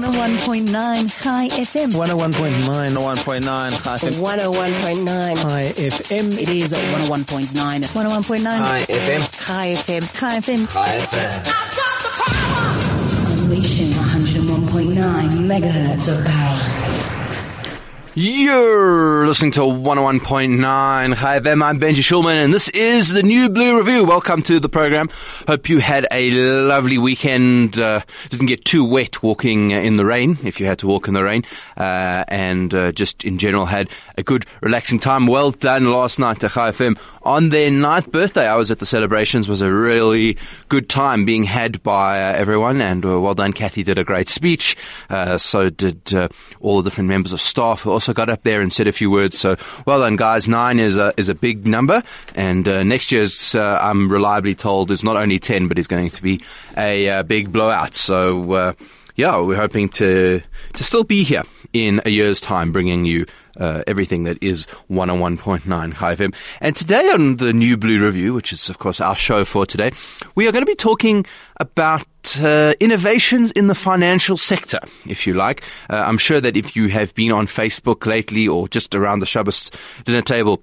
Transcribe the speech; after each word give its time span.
101.9 0.00 1.22
Chai 1.22 1.48
FM. 1.48 1.92
101.9 1.92 2.96
101.9 2.96 3.44
Chai 3.84 3.96
FM. 3.98 4.16
101.9 4.16 5.36
Chai 5.42 5.64
FM. 5.76 6.26
It 6.40 6.48
is 6.48 6.72
101.9 6.72 7.84
101.9 7.84 8.42
Chai 8.42 8.80
FM. 8.88 9.20
Chai 9.46 9.74
FM. 9.74 10.02
Chai 10.18 10.40
FM. 10.40 10.60
Chai 10.72 10.98
FM. 11.04 11.30
Unleashing 13.44 13.90
101.9 13.90 14.96
megahertz 15.46 16.08
of 16.08 16.24
power. 16.24 16.59
You're 18.16 19.28
listening 19.28 19.52
to 19.52 19.60
101.9 19.60 21.16
Chai 21.16 21.38
FM. 21.38 21.62
I'm 21.62 21.78
Benji 21.78 22.02
Shulman 22.02 22.42
and 22.42 22.52
this 22.52 22.68
is 22.70 23.10
the 23.10 23.22
New 23.22 23.48
Blue 23.48 23.78
Review. 23.78 24.04
Welcome 24.04 24.42
to 24.42 24.58
the 24.58 24.68
program. 24.68 25.10
Hope 25.46 25.68
you 25.68 25.78
had 25.78 26.08
a 26.10 26.32
lovely 26.32 26.98
weekend. 26.98 27.78
Uh, 27.78 28.02
didn't 28.28 28.46
get 28.46 28.64
too 28.64 28.84
wet 28.84 29.22
walking 29.22 29.70
in 29.70 29.96
the 29.96 30.04
rain, 30.04 30.38
if 30.42 30.58
you 30.58 30.66
had 30.66 30.80
to 30.80 30.88
walk 30.88 31.06
in 31.06 31.14
the 31.14 31.22
rain. 31.22 31.44
Uh, 31.76 32.24
and 32.26 32.74
uh, 32.74 32.90
just 32.90 33.24
in 33.24 33.38
general 33.38 33.64
had 33.64 33.88
a 34.18 34.24
good 34.24 34.44
relaxing 34.60 34.98
time. 34.98 35.28
Well 35.28 35.52
done 35.52 35.92
last 35.92 36.18
night 36.18 36.40
to 36.40 36.48
Chai 36.48 36.72
FM. 36.72 36.98
On 37.22 37.50
their 37.50 37.70
ninth 37.70 38.10
birthday, 38.10 38.46
I 38.48 38.56
was 38.56 38.70
at 38.70 38.78
the 38.78 38.86
celebrations. 38.86 39.46
It 39.46 39.50
was 39.50 39.60
a 39.60 39.70
really 39.70 40.38
good 40.68 40.88
time 40.88 41.26
being 41.26 41.44
had 41.44 41.82
by 41.82 42.20
uh, 42.22 42.32
everyone. 42.32 42.80
And 42.80 43.04
uh, 43.04 43.20
well 43.20 43.34
done. 43.34 43.52
Kathy 43.52 43.82
did 43.84 43.98
a 43.98 44.04
great 44.04 44.28
speech. 44.28 44.76
Uh, 45.10 45.38
so 45.38 45.70
did 45.70 46.12
all 46.60 46.78
the 46.78 46.90
different 46.90 47.08
members 47.08 47.32
of 47.32 47.40
staff 47.40 47.86
also 48.00 48.14
got 48.14 48.30
up 48.30 48.44
there 48.44 48.62
and 48.62 48.72
said 48.72 48.88
a 48.88 48.92
few 48.92 49.10
words. 49.10 49.38
So 49.38 49.56
well 49.84 50.00
done, 50.00 50.16
guys. 50.16 50.48
Nine 50.48 50.80
is 50.80 50.96
a, 50.96 51.12
is 51.18 51.28
a 51.28 51.34
big 51.34 51.66
number. 51.66 52.02
And 52.34 52.66
uh, 52.66 52.82
next 52.82 53.12
year's, 53.12 53.54
uh, 53.54 53.78
I'm 53.78 54.10
reliably 54.10 54.54
told, 54.54 54.90
is 54.90 55.04
not 55.04 55.16
only 55.16 55.38
10, 55.38 55.68
but 55.68 55.78
is 55.78 55.86
going 55.86 56.08
to 56.08 56.22
be 56.22 56.42
a 56.78 57.10
uh, 57.10 57.22
big 57.24 57.52
blowout. 57.52 57.94
So, 57.94 58.74
yeah, 59.16 59.38
we're 59.38 59.56
hoping 59.56 59.90
to 59.90 60.40
to 60.72 60.84
still 60.84 61.04
be 61.04 61.24
here 61.24 61.42
in 61.74 62.00
a 62.06 62.10
year's 62.10 62.40
time, 62.40 62.72
bringing 62.72 63.04
you 63.04 63.26
uh, 63.58 63.82
everything 63.86 64.24
that 64.24 64.38
is 64.42 64.66
101.9 64.90 65.96
Chai 65.96 66.14
FM. 66.14 66.34
And 66.60 66.76
today 66.76 67.08
on 67.10 67.36
the 67.36 67.52
New 67.52 67.76
Blue 67.76 68.04
Review, 68.04 68.34
which 68.34 68.52
is 68.52 68.68
of 68.68 68.78
course 68.78 69.00
our 69.00 69.16
show 69.16 69.44
for 69.44 69.66
today, 69.66 69.92
we 70.34 70.46
are 70.46 70.52
going 70.52 70.62
to 70.62 70.70
be 70.70 70.74
talking 70.74 71.26
about 71.58 72.06
uh, 72.40 72.74
innovations 72.80 73.50
in 73.52 73.66
the 73.66 73.74
financial 73.74 74.36
sector, 74.36 74.78
if 75.06 75.26
you 75.26 75.34
like. 75.34 75.62
Uh, 75.88 75.96
I'm 75.96 76.18
sure 76.18 76.40
that 76.40 76.56
if 76.56 76.74
you 76.76 76.88
have 76.88 77.14
been 77.14 77.32
on 77.32 77.46
Facebook 77.46 78.06
lately 78.06 78.48
or 78.48 78.68
just 78.68 78.94
around 78.94 79.18
the 79.18 79.26
Shabbos 79.26 79.70
dinner 80.04 80.22
table, 80.22 80.62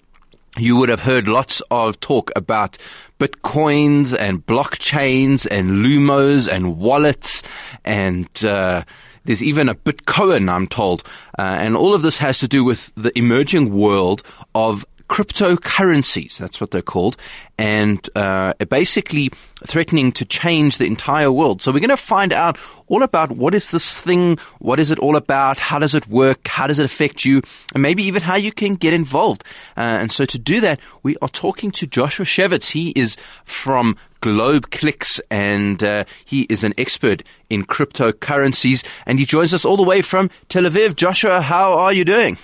you 0.58 0.76
would 0.76 0.90
have 0.90 1.00
heard 1.00 1.28
lots 1.28 1.62
of 1.70 2.00
talk 2.00 2.32
about 2.36 2.78
bitcoins 3.20 4.18
and 4.18 4.46
blockchains 4.46 5.48
and 5.50 5.86
lumos 5.86 6.48
and 6.48 6.78
wallets 6.78 7.44
and 7.84 8.28
uh, 8.44 8.84
there's 9.28 9.44
even 9.44 9.70
a 9.70 9.76
Bitcoin, 9.76 10.50
I'm 10.52 10.68
told. 10.68 11.04
Uh, 11.38 11.42
and 11.44 11.78
all 11.78 11.94
of 11.94 12.02
this 12.02 12.18
has 12.18 12.40
to 12.40 12.48
do 12.48 12.64
with 12.64 12.92
the 12.96 13.16
emerging 13.18 13.74
world 13.74 14.24
of 14.56 14.86
cryptocurrencies. 15.10 16.38
That's 16.38 16.60
what 16.60 16.72
they're 16.72 16.82
called. 16.82 17.18
And 17.58 18.08
uh, 18.16 18.54
basically 18.70 19.32
threatening 19.66 20.12
to 20.14 20.26
change 20.26 20.78
the 20.78 20.86
entire 20.86 21.32
world. 21.32 21.62
So 21.62 21.72
we're 21.72 21.80
going 21.80 21.90
to 21.90 21.98
find 21.98 22.34
out 22.34 22.58
all 22.88 23.04
about 23.04 23.32
what 23.32 23.56
is 23.56 23.70
this 23.70 23.98
thing? 23.98 24.38
What 24.60 24.80
is 24.80 24.92
it 24.92 25.00
all 25.00 25.16
about? 25.16 25.58
How 25.60 25.80
does 25.80 25.96
it 25.96 26.08
work? 26.08 26.48
How 26.48 26.68
does 26.68 26.80
it 26.80 26.86
affect 26.86 27.26
you? 27.26 27.42
And 27.74 27.82
maybe 27.82 28.04
even 28.04 28.22
how 28.22 28.36
you 28.36 28.52
can 28.52 28.76
get 28.76 28.94
involved. 28.94 29.44
Uh, 29.76 29.82
and 29.82 30.12
so 30.12 30.26
to 30.26 30.38
do 30.38 30.62
that, 30.62 30.80
we 31.04 31.16
are 31.22 31.30
talking 31.30 31.72
to 31.72 31.88
Joshua 31.88 32.26
Schewitz. 32.26 32.70
He 32.70 32.90
is 32.90 33.18
from 33.46 33.98
GlobeClicks 34.22 35.20
and 35.30 35.84
uh, 35.84 36.06
he 36.26 36.44
is 36.44 36.64
an 36.64 36.74
expert 36.78 37.24
in 37.50 37.66
cryptocurrencies 37.66 38.86
and 39.06 39.20
he 39.20 39.26
joins 39.26 39.54
us 39.54 39.66
all 39.66 39.78
the 39.78 39.84
way 39.84 40.02
from 40.02 40.30
Tel 40.50 40.64
Aviv. 40.64 40.96
Joshua, 40.96 41.42
how 41.42 41.74
are 41.74 41.94
you 41.94 42.06
doing? 42.06 42.38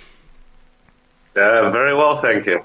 Uh, 1.36 1.70
very 1.70 1.94
well, 1.94 2.16
thank 2.16 2.46
you. 2.46 2.64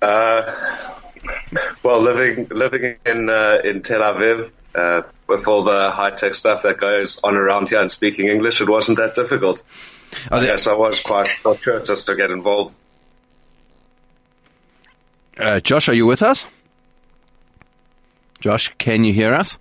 Uh, 0.00 0.54
well, 1.82 2.00
living 2.00 2.46
living 2.48 2.96
in 3.04 3.28
uh, 3.28 3.58
in 3.64 3.82
Tel 3.82 4.00
Aviv 4.00 4.52
uh, 4.74 5.02
with 5.26 5.48
all 5.48 5.64
the 5.64 5.90
high 5.90 6.10
tech 6.10 6.34
stuff 6.34 6.62
that 6.62 6.78
goes 6.78 7.18
on 7.24 7.34
around 7.34 7.70
here 7.70 7.80
and 7.80 7.90
speaking 7.90 8.28
English, 8.28 8.60
it 8.60 8.68
wasn't 8.68 8.98
that 8.98 9.16
difficult. 9.16 9.64
I 10.30 10.46
guess 10.46 10.66
I 10.68 10.74
was 10.74 11.00
quite 11.00 11.28
fortuitous 11.42 12.04
to 12.04 12.14
get 12.14 12.30
involved. 12.30 12.74
Uh, 15.36 15.60
Josh, 15.60 15.88
are 15.88 15.94
you 15.94 16.06
with 16.06 16.22
us? 16.22 16.46
Josh, 18.40 18.72
can 18.78 19.04
you 19.04 19.12
hear 19.12 19.34
us? 19.34 19.58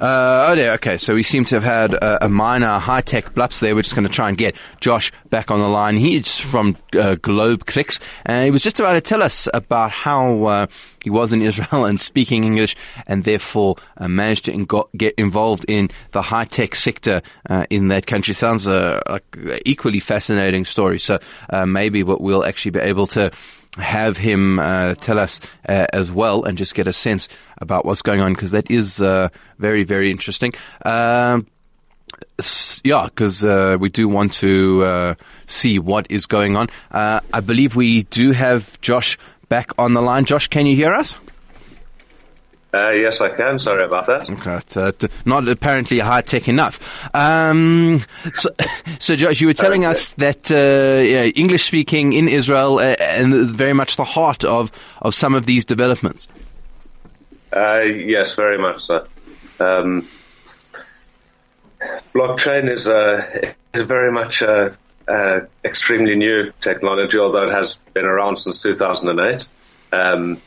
Uh, 0.00 0.46
oh, 0.48 0.54
there. 0.56 0.72
Okay, 0.72 0.96
so 0.96 1.14
we 1.14 1.22
seem 1.22 1.44
to 1.44 1.56
have 1.56 1.62
had 1.62 1.92
a, 1.92 2.24
a 2.24 2.28
minor 2.30 2.78
high-tech 2.78 3.34
blupse 3.34 3.60
there. 3.60 3.74
We're 3.74 3.82
just 3.82 3.94
going 3.94 4.06
to 4.06 4.12
try 4.12 4.30
and 4.30 4.38
get 4.38 4.56
Josh 4.80 5.12
back 5.28 5.50
on 5.50 5.60
the 5.60 5.68
line. 5.68 5.98
He's 5.98 6.38
from 6.38 6.78
uh, 6.94 7.16
GlobeClicks, 7.16 8.00
and 8.24 8.46
he 8.46 8.50
was 8.50 8.62
just 8.62 8.80
about 8.80 8.94
to 8.94 9.02
tell 9.02 9.22
us 9.22 9.46
about 9.52 9.90
how 9.90 10.44
uh, 10.44 10.66
he 11.04 11.10
was 11.10 11.34
in 11.34 11.42
Israel 11.50 11.84
and 11.84 12.00
speaking 12.00 12.44
English, 12.44 12.76
and 13.06 13.24
therefore 13.24 13.76
uh, 13.98 14.08
managed 14.08 14.46
to 14.46 14.52
ingo- 14.52 14.88
get 14.96 15.14
involved 15.16 15.66
in 15.68 15.90
the 16.12 16.22
high-tech 16.22 16.76
sector 16.76 17.20
uh, 17.50 17.66
in 17.68 17.88
that 17.88 18.06
country. 18.06 18.32
Sounds 18.32 18.66
uh, 18.66 19.02
an 19.06 19.60
equally 19.66 20.00
fascinating 20.00 20.64
story. 20.64 20.98
So 20.98 21.18
uh, 21.50 21.66
maybe 21.66 22.04
what 22.04 22.22
we'll 22.22 22.46
actually 22.46 22.70
be 22.70 22.80
able 22.80 23.06
to 23.08 23.32
have 23.76 24.16
him 24.16 24.58
uh, 24.58 24.94
tell 24.94 25.18
us 25.18 25.40
uh, 25.68 25.86
as 25.92 26.10
well 26.10 26.44
and 26.44 26.58
just 26.58 26.74
get 26.74 26.86
a 26.86 26.92
sense 26.92 27.28
about 27.58 27.84
what's 27.84 28.02
going 28.02 28.20
on 28.20 28.32
because 28.32 28.50
that 28.50 28.70
is 28.70 29.00
uh, 29.00 29.28
very, 29.58 29.84
very 29.84 30.10
interesting. 30.10 30.52
Um, 30.84 31.46
yeah, 32.82 33.06
because 33.06 33.44
uh, 33.44 33.76
we 33.78 33.88
do 33.88 34.08
want 34.08 34.32
to 34.34 34.82
uh, 34.82 35.14
see 35.46 35.78
what 35.78 36.10
is 36.10 36.26
going 36.26 36.56
on. 36.56 36.68
Uh, 36.90 37.20
I 37.32 37.40
believe 37.40 37.76
we 37.76 38.04
do 38.04 38.32
have 38.32 38.80
Josh 38.80 39.18
back 39.48 39.70
on 39.78 39.92
the 39.92 40.02
line. 40.02 40.24
Josh, 40.24 40.48
can 40.48 40.66
you 40.66 40.74
hear 40.74 40.92
us? 40.92 41.14
Uh, 42.72 42.90
yes, 42.90 43.20
I 43.20 43.28
can. 43.30 43.58
Sorry 43.58 43.84
about 43.84 44.06
that. 44.06 44.30
Okay, 44.30 44.60
uh, 44.80 45.08
not 45.24 45.48
apparently 45.48 45.98
high 45.98 46.20
tech 46.20 46.48
enough. 46.48 46.78
Um, 47.14 48.02
so, 48.32 48.50
so, 49.00 49.16
Josh, 49.16 49.40
you 49.40 49.48
were 49.48 49.54
telling 49.54 49.84
okay. 49.84 49.90
us 49.90 50.12
that 50.14 50.50
uh, 50.52 51.02
yeah, 51.02 51.24
English 51.24 51.66
speaking 51.66 52.12
in 52.12 52.28
Israel 52.28 52.78
uh, 52.78 52.94
and 53.00 53.34
is 53.34 53.50
very 53.50 53.72
much 53.72 53.96
the 53.96 54.04
heart 54.04 54.44
of, 54.44 54.70
of 55.02 55.14
some 55.14 55.34
of 55.34 55.46
these 55.46 55.64
developments. 55.64 56.28
Uh, 57.52 57.80
yes, 57.80 58.36
very 58.36 58.58
much 58.58 58.78
so. 58.78 59.06
Um, 59.58 60.06
blockchain 62.14 62.70
is 62.70 62.86
uh, 62.86 63.52
is 63.74 63.82
very 63.82 64.12
much 64.12 64.42
an 64.42 65.48
extremely 65.64 66.14
new 66.14 66.52
technology, 66.60 67.18
although 67.18 67.48
it 67.48 67.52
has 67.52 67.76
been 67.94 68.04
around 68.04 68.36
since 68.36 68.58
2008. 68.58 69.46
Um, 69.92 70.40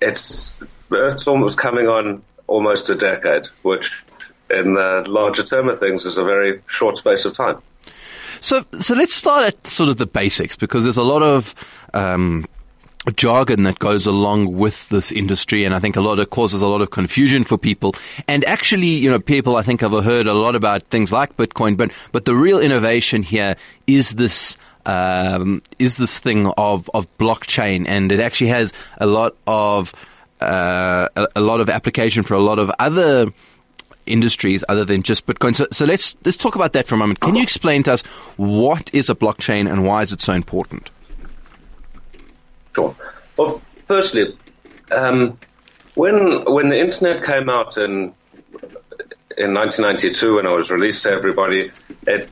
it's 0.00 0.54
it's 0.94 1.26
almost 1.26 1.58
coming 1.58 1.86
on 1.86 2.22
almost 2.46 2.90
a 2.90 2.94
decade, 2.94 3.48
which 3.62 4.04
in 4.50 4.74
the 4.74 5.04
larger 5.06 5.42
term 5.42 5.68
of 5.68 5.78
things 5.78 6.04
is 6.04 6.18
a 6.18 6.24
very 6.24 6.60
short 6.66 6.98
space 6.98 7.24
of 7.24 7.34
time. 7.34 7.60
So, 8.40 8.64
so 8.80 8.94
let's 8.94 9.14
start 9.14 9.44
at 9.46 9.66
sort 9.66 9.88
of 9.88 9.96
the 9.96 10.06
basics 10.06 10.56
because 10.56 10.84
there's 10.84 10.98
a 10.98 11.02
lot 11.02 11.22
of 11.22 11.54
um, 11.94 12.44
jargon 13.16 13.62
that 13.62 13.78
goes 13.78 14.06
along 14.06 14.56
with 14.56 14.88
this 14.88 15.12
industry, 15.12 15.64
and 15.64 15.74
I 15.74 15.78
think 15.78 15.96
a 15.96 16.00
lot 16.00 16.18
of 16.18 16.30
causes 16.30 16.62
a 16.62 16.66
lot 16.66 16.82
of 16.82 16.90
confusion 16.90 17.44
for 17.44 17.56
people. 17.56 17.94
And 18.28 18.44
actually, 18.44 18.88
you 18.88 19.10
know, 19.10 19.18
people 19.18 19.56
I 19.56 19.62
think 19.62 19.80
have 19.80 19.92
heard 19.92 20.26
a 20.26 20.34
lot 20.34 20.56
about 20.56 20.82
things 20.84 21.12
like 21.12 21.36
Bitcoin, 21.36 21.76
but 21.76 21.90
but 22.12 22.24
the 22.24 22.34
real 22.34 22.58
innovation 22.60 23.22
here 23.22 23.56
is 23.86 24.10
this. 24.10 24.56
Um, 24.86 25.62
is 25.78 25.96
this 25.96 26.18
thing 26.18 26.46
of, 26.58 26.90
of 26.92 27.06
blockchain, 27.16 27.88
and 27.88 28.12
it 28.12 28.20
actually 28.20 28.50
has 28.50 28.74
a 28.98 29.06
lot 29.06 29.34
of 29.46 29.94
uh, 30.44 31.08
a, 31.16 31.28
a, 31.36 31.40
lot 31.40 31.60
of 31.60 31.68
application 31.68 32.22
for 32.22 32.34
a 32.34 32.40
lot 32.40 32.58
of 32.58 32.70
other 32.78 33.32
industries 34.06 34.64
other 34.68 34.84
than 34.84 35.02
just 35.02 35.26
Bitcoin. 35.26 35.56
So, 35.56 35.66
so 35.70 35.84
let's 35.84 36.16
let's 36.24 36.36
talk 36.36 36.54
about 36.54 36.72
that 36.74 36.86
for 36.86 36.94
a 36.94 36.98
moment. 36.98 37.20
Can 37.20 37.34
you 37.34 37.42
explain 37.42 37.82
to 37.84 37.92
us 37.92 38.02
what 38.36 38.92
is 38.94 39.10
a 39.10 39.14
blockchain 39.14 39.70
and 39.70 39.84
why 39.84 40.02
is 40.02 40.12
it 40.12 40.20
so 40.20 40.32
important? 40.32 40.90
Sure. 42.74 42.94
Well, 43.36 43.62
firstly, 43.86 44.36
um, 44.94 45.38
when 45.94 46.44
when 46.52 46.68
the 46.68 46.78
internet 46.78 47.24
came 47.24 47.48
out 47.48 47.76
in 47.76 48.14
in 49.36 49.52
1992 49.52 50.36
when 50.36 50.46
it 50.46 50.50
was 50.50 50.70
released 50.70 51.04
to 51.04 51.10
everybody, 51.10 51.72
it, 52.06 52.28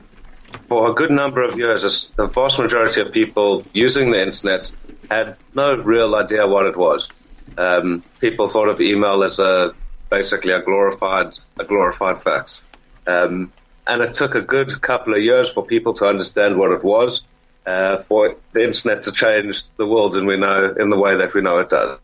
for 0.67 0.91
a 0.91 0.93
good 0.93 1.11
number 1.11 1.43
of 1.43 1.57
years, 1.57 2.11
the 2.15 2.27
vast 2.27 2.59
majority 2.59 3.01
of 3.01 3.11
people 3.11 3.65
using 3.73 4.11
the 4.11 4.21
internet 4.21 4.71
had 5.09 5.35
no 5.53 5.75
real 5.75 6.15
idea 6.15 6.47
what 6.47 6.65
it 6.65 6.77
was. 6.77 7.09
Um, 7.57 8.03
people 8.19 8.47
thought 8.47 8.69
of 8.69 8.81
email 8.81 9.23
as 9.23 9.39
a 9.39 9.73
basically 10.09 10.53
a 10.53 10.61
glorified 10.61 11.37
a 11.59 11.65
glorified 11.65 12.19
fax, 12.19 12.61
um, 13.07 13.51
and 13.85 14.01
it 14.01 14.13
took 14.13 14.35
a 14.35 14.41
good 14.41 14.81
couple 14.81 15.13
of 15.13 15.21
years 15.21 15.49
for 15.49 15.65
people 15.65 15.93
to 15.95 16.05
understand 16.05 16.57
what 16.57 16.71
it 16.71 16.83
was, 16.83 17.23
uh, 17.65 17.97
for 17.97 18.35
the 18.53 18.63
internet 18.63 19.03
to 19.03 19.11
change 19.11 19.63
the 19.77 19.85
world, 19.85 20.15
and 20.17 20.27
we 20.27 20.37
know 20.37 20.73
in 20.79 20.89
the 20.89 20.99
way 20.99 21.17
that 21.17 21.33
we 21.33 21.41
know 21.41 21.59
it 21.59 21.69
does 21.69 21.99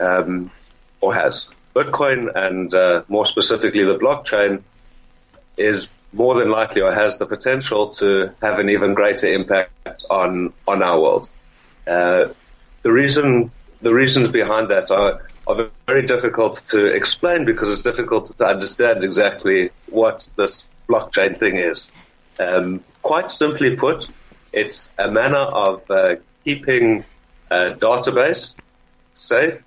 um, 0.00 0.50
or 1.00 1.14
has. 1.14 1.48
Bitcoin 1.74 2.30
and 2.34 2.72
uh, 2.74 3.02
more 3.08 3.26
specifically 3.26 3.84
the 3.84 3.98
blockchain 3.98 4.62
is 5.56 5.90
more 6.12 6.34
than 6.34 6.50
likely 6.50 6.80
or 6.82 6.92
has 6.92 7.18
the 7.18 7.26
potential 7.26 7.90
to 7.90 8.30
have 8.42 8.58
an 8.58 8.70
even 8.70 8.94
greater 8.94 9.28
impact 9.28 10.04
on 10.10 10.52
on 10.66 10.82
our 10.82 11.00
world. 11.00 11.28
Uh, 11.86 12.28
the 12.82 12.92
reason 12.92 13.52
the 13.80 13.94
reasons 13.94 14.30
behind 14.30 14.70
that 14.70 14.90
are, 14.90 15.22
are 15.46 15.70
very 15.86 16.06
difficult 16.06 16.62
to 16.66 16.86
explain 16.86 17.44
because 17.44 17.70
it's 17.70 17.82
difficult 17.82 18.26
to 18.36 18.44
understand 18.44 19.04
exactly 19.04 19.70
what 19.86 20.26
this 20.36 20.64
blockchain 20.88 21.36
thing 21.36 21.56
is. 21.56 21.88
Um, 22.38 22.84
quite 23.02 23.30
simply 23.30 23.76
put, 23.76 24.08
it's 24.52 24.90
a 24.98 25.10
manner 25.10 25.36
of 25.38 25.90
uh, 25.90 26.16
keeping 26.44 27.04
a 27.50 27.74
database 27.74 28.54
safe, 29.14 29.64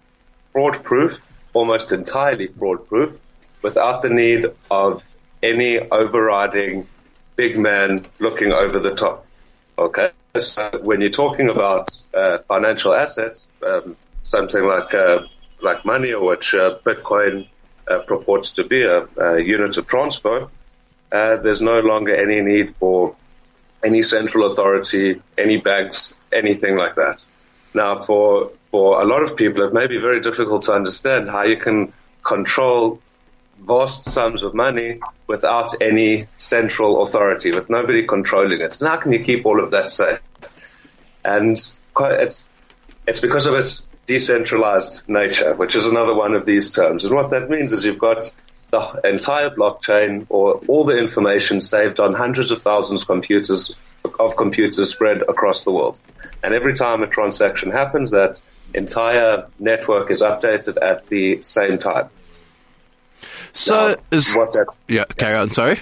fraud 0.53 0.83
proof, 0.83 1.21
almost 1.53 1.91
entirely 1.91 2.47
fraud 2.47 2.87
proof, 2.87 3.19
without 3.61 4.01
the 4.01 4.09
need 4.09 4.45
of 4.69 5.03
any 5.43 5.79
overriding 5.79 6.87
big 7.35 7.57
man 7.57 8.05
looking 8.19 8.51
over 8.51 8.79
the 8.79 8.95
top. 8.95 9.25
Okay, 9.81 10.11
so 10.37 10.79
when 10.83 11.01
you're 11.01 11.09
talking 11.09 11.49
about 11.49 11.99
uh, 12.13 12.37
financial 12.47 12.93
assets, 12.93 13.47
um, 13.65 13.97
something 14.21 14.63
like 14.63 14.93
uh, 14.93 15.23
like 15.59 15.85
money, 15.85 16.13
or 16.13 16.23
which 16.23 16.53
uh, 16.53 16.77
Bitcoin 16.85 17.47
uh, 17.87 17.97
purports 18.05 18.51
to 18.51 18.63
be 18.63 18.83
a, 18.83 19.07
a 19.17 19.41
unit 19.41 19.77
of 19.77 19.87
transfer, 19.87 20.49
uh, 21.11 21.37
there's 21.37 21.61
no 21.61 21.79
longer 21.79 22.15
any 22.15 22.41
need 22.41 22.69
for 22.69 23.15
any 23.83 24.03
central 24.03 24.45
authority, 24.45 25.19
any 25.35 25.57
banks, 25.57 26.13
anything 26.31 26.77
like 26.77 26.93
that. 26.93 27.25
Now, 27.73 27.95
for 27.95 28.51
for 28.69 29.01
a 29.01 29.05
lot 29.05 29.23
of 29.23 29.35
people, 29.35 29.63
it 29.63 29.73
may 29.73 29.87
be 29.87 29.97
very 29.97 30.21
difficult 30.21 30.61
to 30.65 30.73
understand 30.73 31.27
how 31.27 31.45
you 31.45 31.57
can 31.57 31.91
control 32.21 33.01
vast 33.61 34.05
sums 34.05 34.43
of 34.43 34.53
money 34.53 34.99
without 35.27 35.81
any 35.81 36.27
central 36.37 37.01
authority, 37.01 37.51
with 37.51 37.69
nobody 37.69 38.05
controlling 38.05 38.61
it. 38.61 38.79
And 38.79 38.89
how 38.89 38.97
can 38.97 39.13
you 39.13 39.23
keep 39.23 39.45
all 39.45 39.63
of 39.63 39.71
that 39.71 39.89
safe? 39.89 40.21
And 41.23 41.57
it's 41.99 42.45
it's 43.07 43.19
because 43.19 43.45
of 43.45 43.55
its 43.55 43.87
decentralized 44.05 45.07
nature, 45.07 45.53
which 45.55 45.75
is 45.75 45.85
another 45.85 46.15
one 46.15 46.33
of 46.33 46.45
these 46.45 46.71
terms. 46.71 47.05
And 47.05 47.13
what 47.13 47.29
that 47.31 47.49
means 47.49 47.71
is 47.71 47.85
you've 47.85 47.99
got 47.99 48.31
the 48.71 49.01
entire 49.03 49.49
blockchain 49.49 50.25
or 50.29 50.55
all 50.67 50.85
the 50.85 50.97
information 50.97 51.61
saved 51.61 51.99
on 51.99 52.13
hundreds 52.13 52.51
of 52.51 52.61
thousands 52.61 53.03
of 53.03 53.07
computers 53.07 53.75
of 54.19 54.35
computers 54.35 54.89
spread 54.89 55.21
across 55.21 55.63
the 55.63 55.71
world. 55.71 55.99
And 56.43 56.53
every 56.53 56.73
time 56.73 57.03
a 57.03 57.07
transaction 57.07 57.71
happens, 57.71 58.11
that 58.11 58.41
entire 58.73 59.47
network 59.59 60.09
is 60.09 60.21
updated 60.21 60.81
at 60.81 61.07
the 61.07 61.43
same 61.43 61.77
time. 61.77 62.09
So, 63.53 63.89
Now, 63.89 64.17
is, 64.17 64.37
yeah, 64.87 65.05
carry 65.17 65.35
on. 65.35 65.51
Sorry. 65.51 65.79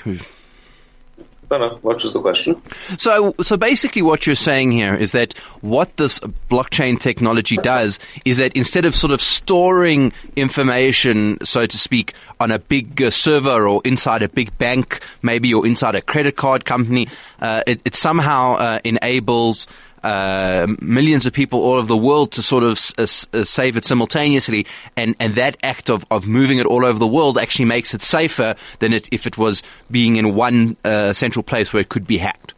no, 1.51 1.57
no, 1.57 1.75
what 1.81 2.01
was 2.03 2.13
the 2.13 2.21
question? 2.21 2.61
So, 2.97 3.33
so 3.41 3.57
basically, 3.57 4.01
what 4.01 4.25
you're 4.25 4.35
saying 4.35 4.71
here 4.71 4.95
is 4.95 5.11
that 5.13 5.37
what 5.61 5.97
this 5.97 6.19
blockchain 6.49 6.99
technology 6.99 7.57
does 7.57 7.99
is 8.25 8.37
that 8.37 8.53
instead 8.55 8.85
of 8.85 8.95
sort 8.95 9.11
of 9.11 9.21
storing 9.21 10.13
information, 10.35 11.43
so 11.43 11.65
to 11.65 11.77
speak, 11.77 12.13
on 12.39 12.51
a 12.51 12.59
big 12.59 13.01
uh, 13.01 13.11
server 13.11 13.67
or 13.67 13.81
inside 13.83 14.21
a 14.21 14.29
big 14.29 14.55
bank, 14.57 15.01
maybe 15.21 15.53
or 15.53 15.65
inside 15.65 15.95
a 15.95 16.01
credit 16.01 16.35
card 16.35 16.65
company, 16.65 17.07
uh, 17.41 17.63
it, 17.67 17.81
it 17.85 17.95
somehow 17.95 18.55
uh, 18.55 18.79
enables. 18.83 19.67
Uh, 20.03 20.67
millions 20.79 21.25
of 21.25 21.33
people 21.33 21.59
all 21.61 21.73
over 21.73 21.87
the 21.87 21.97
world 21.97 22.31
to 22.31 22.41
sort 22.41 22.63
of 22.63 22.71
s- 22.71 22.93
uh, 22.97 23.03
s- 23.03 23.27
uh, 23.33 23.43
save 23.43 23.77
it 23.77 23.85
simultaneously, 23.85 24.65
and, 24.95 25.15
and 25.19 25.35
that 25.35 25.57
act 25.63 25.89
of, 25.89 26.05
of 26.09 26.27
moving 26.27 26.57
it 26.57 26.65
all 26.65 26.85
over 26.85 26.97
the 26.99 27.07
world 27.07 27.37
actually 27.37 27.65
makes 27.65 27.93
it 27.93 28.01
safer 28.01 28.55
than 28.79 28.93
it, 28.93 29.09
if 29.11 29.27
it 29.27 29.37
was 29.37 29.63
being 29.91 30.15
in 30.15 30.35
one 30.35 30.77
uh, 30.85 31.13
central 31.13 31.43
place 31.43 31.73
where 31.73 31.81
it 31.81 31.89
could 31.89 32.07
be 32.07 32.17
hacked. 32.17 32.53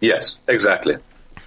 Yes, 0.00 0.38
exactly. 0.48 0.96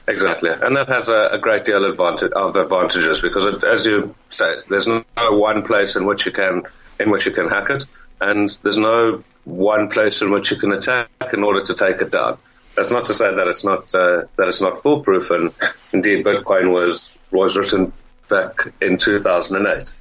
Exactly. 0.07 0.49
And 0.49 0.75
that 0.75 0.89
has 0.89 1.09
a, 1.09 1.29
a 1.31 1.39
great 1.39 1.63
deal 1.63 1.85
advantage, 1.85 2.31
of 2.33 2.55
advantages 2.55 3.21
because 3.21 3.45
it, 3.45 3.63
as 3.63 3.85
you 3.85 4.13
say, 4.29 4.55
there's 4.69 4.87
no 4.87 5.03
one 5.17 5.63
place 5.63 5.95
in 5.95 6.05
which 6.05 6.25
you 6.25 6.31
can, 6.31 6.63
in 6.99 7.09
which 7.09 7.25
you 7.25 7.31
can 7.31 7.47
hack 7.47 7.69
it 7.69 7.85
and 8.19 8.49
there's 8.63 8.77
no 8.77 9.23
one 9.45 9.89
place 9.89 10.21
in 10.21 10.31
which 10.31 10.51
you 10.51 10.57
can 10.57 10.71
attack 10.71 11.09
in 11.33 11.43
order 11.43 11.59
to 11.59 11.73
take 11.73 12.01
it 12.01 12.11
down. 12.11 12.37
That's 12.75 12.91
not 12.91 13.05
to 13.05 13.13
say 13.13 13.33
that 13.35 13.47
it's 13.47 13.63
not, 13.63 13.93
uh, 13.93 14.23
that 14.37 14.47
it's 14.47 14.61
not 14.61 14.79
foolproof 14.79 15.29
and 15.31 15.53
indeed 15.91 16.25
Bitcoin 16.25 16.71
was, 16.71 17.15
was 17.31 17.55
written 17.55 17.93
back 18.29 18.73
in 18.81 18.97
2008. 18.97 19.93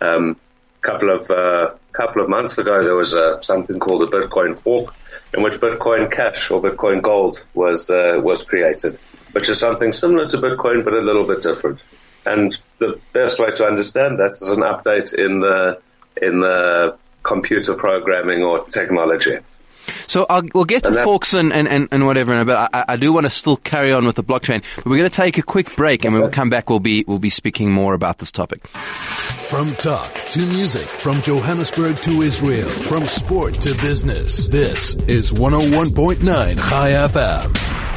Um, 0.00 0.36
couple 0.80 1.10
of 1.10 1.30
uh, 1.30 1.74
couple 1.92 2.22
of 2.22 2.28
months 2.28 2.58
ago, 2.58 2.82
there 2.82 2.96
was 2.96 3.14
uh, 3.14 3.40
something 3.40 3.78
called 3.78 4.02
a 4.02 4.06
Bitcoin 4.06 4.56
fork, 4.56 4.94
in 5.34 5.42
which 5.42 5.54
Bitcoin 5.54 6.10
Cash 6.10 6.50
or 6.50 6.62
Bitcoin 6.62 7.02
Gold 7.02 7.44
was 7.54 7.90
uh, 7.90 8.20
was 8.22 8.44
created, 8.44 8.98
which 9.32 9.48
is 9.48 9.58
something 9.58 9.92
similar 9.92 10.26
to 10.28 10.36
Bitcoin 10.38 10.84
but 10.84 10.94
a 10.94 11.00
little 11.00 11.26
bit 11.26 11.42
different. 11.42 11.82
And 12.24 12.56
the 12.78 13.00
best 13.12 13.38
way 13.38 13.50
to 13.52 13.64
understand 13.64 14.20
that 14.20 14.32
is 14.32 14.50
an 14.50 14.60
update 14.60 15.14
in 15.14 15.40
the 15.40 15.80
in 16.20 16.40
the 16.40 16.96
computer 17.22 17.74
programming 17.74 18.42
or 18.42 18.66
technology. 18.66 19.38
So 20.06 20.26
I'll, 20.28 20.42
we'll 20.54 20.64
get 20.64 20.84
to 20.84 20.88
And 20.88 20.98
forks 20.98 21.34
and, 21.34 21.52
and, 21.52 21.68
and, 21.68 21.88
and 21.90 22.06
whatever, 22.06 22.44
but 22.44 22.70
I, 22.72 22.84
I 22.88 22.96
do 22.96 23.12
want 23.12 23.24
to 23.24 23.30
still 23.30 23.56
carry 23.56 23.92
on 23.92 24.06
with 24.06 24.16
the 24.16 24.24
blockchain. 24.24 24.62
But 24.76 24.86
we're 24.86 24.98
going 24.98 25.10
to 25.10 25.16
take 25.16 25.38
a 25.38 25.42
quick 25.42 25.74
break, 25.76 26.04
and 26.04 26.14
when 26.14 26.22
we 26.22 26.28
come 26.30 26.50
back, 26.50 26.70
we'll 26.70 26.80
be 26.80 27.04
we'll 27.06 27.18
be 27.18 27.30
speaking 27.30 27.70
more 27.70 27.94
about 27.94 28.18
this 28.18 28.32
topic. 28.32 28.66
From 28.66 29.68
talk 29.76 30.12
to 30.30 30.40
music, 30.40 30.82
from 30.82 31.22
Johannesburg 31.22 31.96
to 31.98 32.22
Israel, 32.22 32.68
from 32.68 33.06
sport 33.06 33.54
to 33.62 33.74
business. 33.76 34.46
This 34.46 34.94
is 35.06 35.32
101.9 35.32 36.22
Chai 36.68 36.90
FM. 36.90 37.87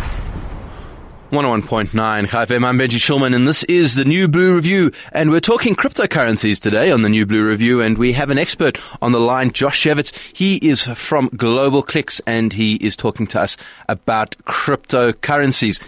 101.9 1.32 2.28
Chai 2.28 2.42
I'm 2.42 2.78
Benji 2.78 3.00
Shulman, 3.00 3.34
and 3.34 3.48
this 3.48 3.64
is 3.64 3.96
the 3.96 4.04
New 4.04 4.28
Blue 4.28 4.54
Review. 4.54 4.92
And 5.14 5.32
we're 5.32 5.40
talking 5.40 5.78
cryptocurrencies 5.78 6.60
today 6.60 6.92
on 6.92 7.04
the 7.04 7.10
New 7.10 7.26
Blue 7.26 7.42
Review, 7.48 7.80
and 7.80 7.98
we 7.98 8.12
have 8.12 8.32
an 8.32 8.38
expert 8.38 8.78
on 9.02 9.14
the 9.14 9.20
line, 9.22 9.54
Josh 9.54 9.80
Schewitz. 9.80 10.12
He 10.34 10.58
is 10.58 10.84
from 10.84 11.30
Global 11.30 11.84
Clicks, 11.84 12.20
and 12.28 12.52
he 12.52 12.76
is 12.76 12.98
talking 12.98 13.28
to 13.28 13.40
us 13.40 13.56
about 13.88 14.36
cryptocurrencies. 14.44 15.82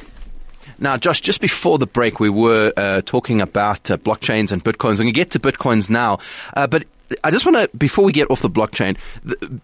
Now, 0.79 0.95
Josh, 0.95 1.19
just 1.19 1.41
before 1.41 1.77
the 1.77 1.88
break, 1.88 2.21
we 2.21 2.29
were 2.29 2.71
uh, 2.77 3.01
talking 3.05 3.41
about 3.41 3.91
uh, 3.91 3.97
blockchains 3.97 4.53
and 4.53 4.63
bitcoins. 4.63 4.91
We're 4.91 5.03
going 5.03 5.07
to 5.07 5.12
get 5.12 5.31
to 5.31 5.41
bitcoins 5.41 5.89
now, 5.89 6.19
uh, 6.53 6.67
but 6.67 6.85
I 7.21 7.31
just 7.31 7.45
want 7.45 7.57
to, 7.57 7.77
before 7.77 8.05
we 8.05 8.13
get 8.13 8.31
off 8.31 8.41
the 8.41 8.50
blockchain, 8.50 8.95
the, 9.25 9.59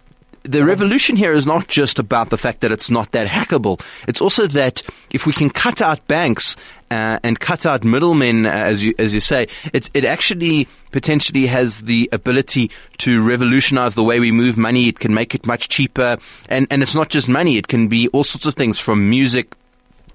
the 0.49 0.65
revolution 0.65 1.15
here 1.15 1.31
is 1.31 1.45
not 1.45 1.67
just 1.67 1.99
about 1.99 2.31
the 2.31 2.37
fact 2.37 2.61
that 2.61 2.71
it's 2.71 2.89
not 2.89 3.11
that 3.11 3.27
hackable. 3.27 3.79
It's 4.07 4.19
also 4.19 4.47
that 4.47 4.81
if 5.11 5.27
we 5.27 5.33
can 5.33 5.51
cut 5.51 5.79
out 5.79 6.07
banks 6.07 6.55
uh, 6.89 7.19
and 7.21 7.39
cut 7.39 7.67
out 7.67 7.83
middlemen, 7.83 8.47
uh, 8.47 8.49
as 8.49 8.81
you 8.81 8.95
as 8.97 9.13
you 9.13 9.19
say, 9.19 9.47
it 9.73 9.91
it 9.93 10.05
actually 10.05 10.67
potentially 10.91 11.45
has 11.45 11.81
the 11.81 12.09
ability 12.11 12.71
to 12.97 13.23
revolutionize 13.23 13.93
the 13.93 14.03
way 14.03 14.19
we 14.19 14.31
move 14.31 14.57
money. 14.57 14.87
It 14.87 14.99
can 14.99 15.13
make 15.13 15.35
it 15.35 15.45
much 15.45 15.69
cheaper, 15.69 16.17
and 16.47 16.65
and 16.71 16.81
it's 16.81 16.95
not 16.95 17.09
just 17.09 17.29
money. 17.29 17.57
It 17.57 17.67
can 17.67 17.87
be 17.87 18.07
all 18.07 18.23
sorts 18.23 18.47
of 18.47 18.55
things 18.55 18.79
from 18.79 19.07
music 19.07 19.53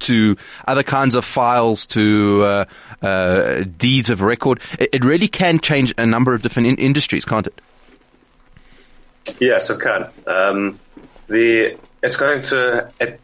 to 0.01 0.37
other 0.67 0.83
kinds 0.83 1.15
of 1.15 1.25
files 1.25 1.87
to 1.87 2.43
uh, 2.43 2.65
uh, 3.03 3.63
deeds 3.79 4.11
of 4.11 4.21
record. 4.21 4.59
It, 4.81 4.89
it 4.95 5.05
really 5.05 5.29
can 5.29 5.61
change 5.61 5.95
a 5.97 6.05
number 6.05 6.35
of 6.35 6.43
different 6.43 6.67
in- 6.67 6.79
industries, 6.79 7.25
can't 7.25 7.47
it? 7.47 7.61
Yes, 9.41 9.71
it 9.71 9.81
can. 9.81 10.11
Um, 10.27 10.81
the 11.29 11.79
it's 12.03 12.17
going 12.17 12.43
to 12.43 12.91
it, 13.01 13.21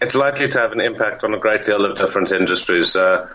it's 0.00 0.14
likely 0.14 0.48
to 0.48 0.58
have 0.58 0.72
an 0.72 0.80
impact 0.80 1.24
on 1.24 1.34
a 1.34 1.38
great 1.38 1.64
deal 1.64 1.84
of 1.84 1.96
different 1.96 2.32
industries. 2.32 2.96
Uh, 2.96 3.28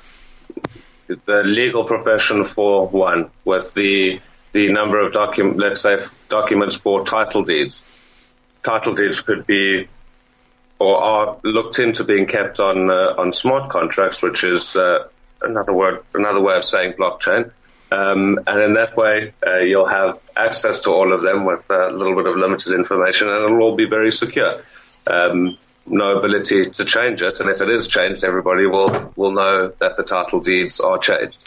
the 1.25 1.43
legal 1.43 1.85
profession, 1.85 2.43
for 2.43 2.87
one, 2.87 3.31
with 3.45 3.73
the 3.73 4.19
the 4.51 4.71
number 4.71 4.99
of 4.99 5.13
document, 5.13 5.57
let's 5.57 5.81
say, 5.81 5.99
documents 6.27 6.75
for 6.75 7.05
title 7.05 7.43
deeds. 7.43 7.83
Title 8.63 8.93
deeds 8.93 9.21
could 9.21 9.45
be 9.45 9.87
or 10.79 11.03
are 11.03 11.37
looked 11.43 11.79
into 11.79 12.03
being 12.03 12.25
kept 12.25 12.59
on 12.59 12.89
uh, 12.89 13.13
on 13.17 13.33
smart 13.33 13.69
contracts, 13.69 14.21
which 14.21 14.43
is 14.43 14.75
uh, 14.75 15.07
another 15.41 15.73
word, 15.73 15.99
another 16.13 16.41
way 16.41 16.55
of 16.55 16.63
saying 16.63 16.93
blockchain. 16.93 17.51
Um, 17.91 18.39
and 18.45 18.61
in 18.61 18.73
that 18.75 18.95
way, 18.95 19.33
uh, 19.45 19.59
you'll 19.59 19.87
have 19.87 20.19
access 20.35 20.81
to 20.81 20.91
all 20.91 21.11
of 21.11 21.21
them 21.21 21.45
with 21.45 21.69
a 21.69 21.89
little 21.89 22.15
bit 22.15 22.27
of 22.27 22.35
limited 22.35 22.73
information, 22.73 23.29
and 23.29 23.37
it'll 23.37 23.61
all 23.61 23.75
be 23.75 23.85
very 23.85 24.11
secure. 24.11 24.63
Um, 25.07 25.57
no 25.85 26.17
ability 26.17 26.63
to 26.65 26.85
change 26.85 27.23
it, 27.23 27.39
and 27.39 27.49
if 27.49 27.61
it 27.61 27.69
is 27.69 27.87
changed, 27.87 28.23
everybody 28.23 28.67
will 28.67 29.11
will 29.15 29.31
know 29.31 29.73
that 29.79 29.97
the 29.97 30.03
title 30.03 30.39
deeds 30.39 30.79
are 30.79 30.99
changed. 30.99 31.37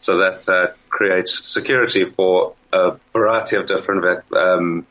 So 0.00 0.18
that 0.18 0.48
uh, 0.48 0.72
creates 0.88 1.46
security 1.46 2.04
for 2.04 2.54
a 2.72 2.96
variety 3.12 3.56
of 3.56 3.66
different 3.66 4.24
um, 4.32 4.86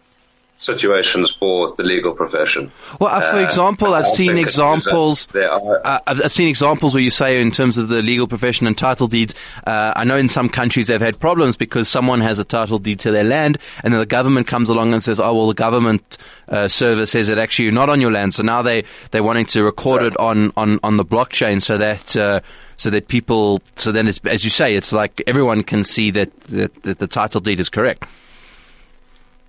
situations 0.61 1.31
for 1.31 1.73
the 1.75 1.83
legal 1.83 2.13
profession. 2.13 2.71
Well, 2.99 3.09
uh, 3.09 3.19
for 3.31 3.37
Uh, 3.37 3.43
example, 3.43 3.93
I've 3.93 4.07
seen 4.07 4.37
examples. 4.37 5.27
there 5.33 5.51
are- 5.51 5.81
uh, 5.83 5.99
I've, 6.07 6.25
I've 6.25 6.31
seen 6.31 6.47
examples 6.47 6.93
where 6.93 7.01
you 7.03 7.09
say, 7.09 7.41
in 7.41 7.51
terms 7.51 7.77
of 7.77 7.89
the 7.89 8.01
legal 8.01 8.27
profession 8.27 8.67
and 8.67 8.77
title 8.77 9.07
deeds, 9.07 9.33
uh, 9.67 9.93
I 9.95 10.03
know 10.03 10.17
in 10.17 10.29
some 10.29 10.47
countries 10.49 10.87
they've 10.87 11.01
had 11.01 11.19
problems 11.19 11.57
because 11.57 11.89
someone 11.89 12.21
has 12.21 12.37
a 12.39 12.43
title 12.45 12.79
deed 12.79 12.99
to 12.99 13.11
their 13.11 13.23
land, 13.23 13.57
and 13.83 13.91
then 13.93 13.99
the 13.99 14.05
government 14.05 14.47
comes 14.47 14.69
along 14.69 14.93
and 14.93 15.03
says, 15.03 15.19
"Oh, 15.19 15.33
well, 15.33 15.47
the 15.47 15.53
government 15.55 16.17
uh, 16.47 16.67
server 16.67 17.05
says 17.05 17.27
it 17.29 17.37
actually 17.39 17.65
you're 17.65 17.73
not 17.73 17.89
on 17.89 17.99
your 17.99 18.11
land." 18.11 18.35
So 18.35 18.43
now 18.43 18.61
they 18.61 18.83
they're 19.09 19.23
wanting 19.23 19.47
to 19.47 19.63
record 19.63 20.03
it 20.03 20.15
on 20.17 20.53
on 20.55 20.79
on 20.83 20.97
the 20.97 21.05
blockchain 21.05 21.61
so 21.61 21.77
that. 21.77 22.15
Uh, 22.15 22.39
so 22.77 22.89
that 22.89 23.07
people, 23.09 23.61
so 23.75 23.91
then 23.91 24.07
it's, 24.07 24.19
as 24.25 24.43
you 24.43 24.49
say, 24.49 24.73
it's 24.73 24.91
like 24.91 25.21
everyone 25.27 25.61
can 25.61 25.83
see 25.83 26.09
that, 26.09 26.31
that, 26.45 26.81
that 26.81 26.97
the 26.97 27.05
title 27.05 27.39
deed 27.39 27.59
is 27.59 27.69
correct. 27.69 28.05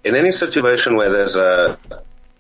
In 0.05 0.17
any 0.17 0.31
situation 0.31 0.97
where 0.97 1.11
there's 1.11 1.37
a 1.37 1.79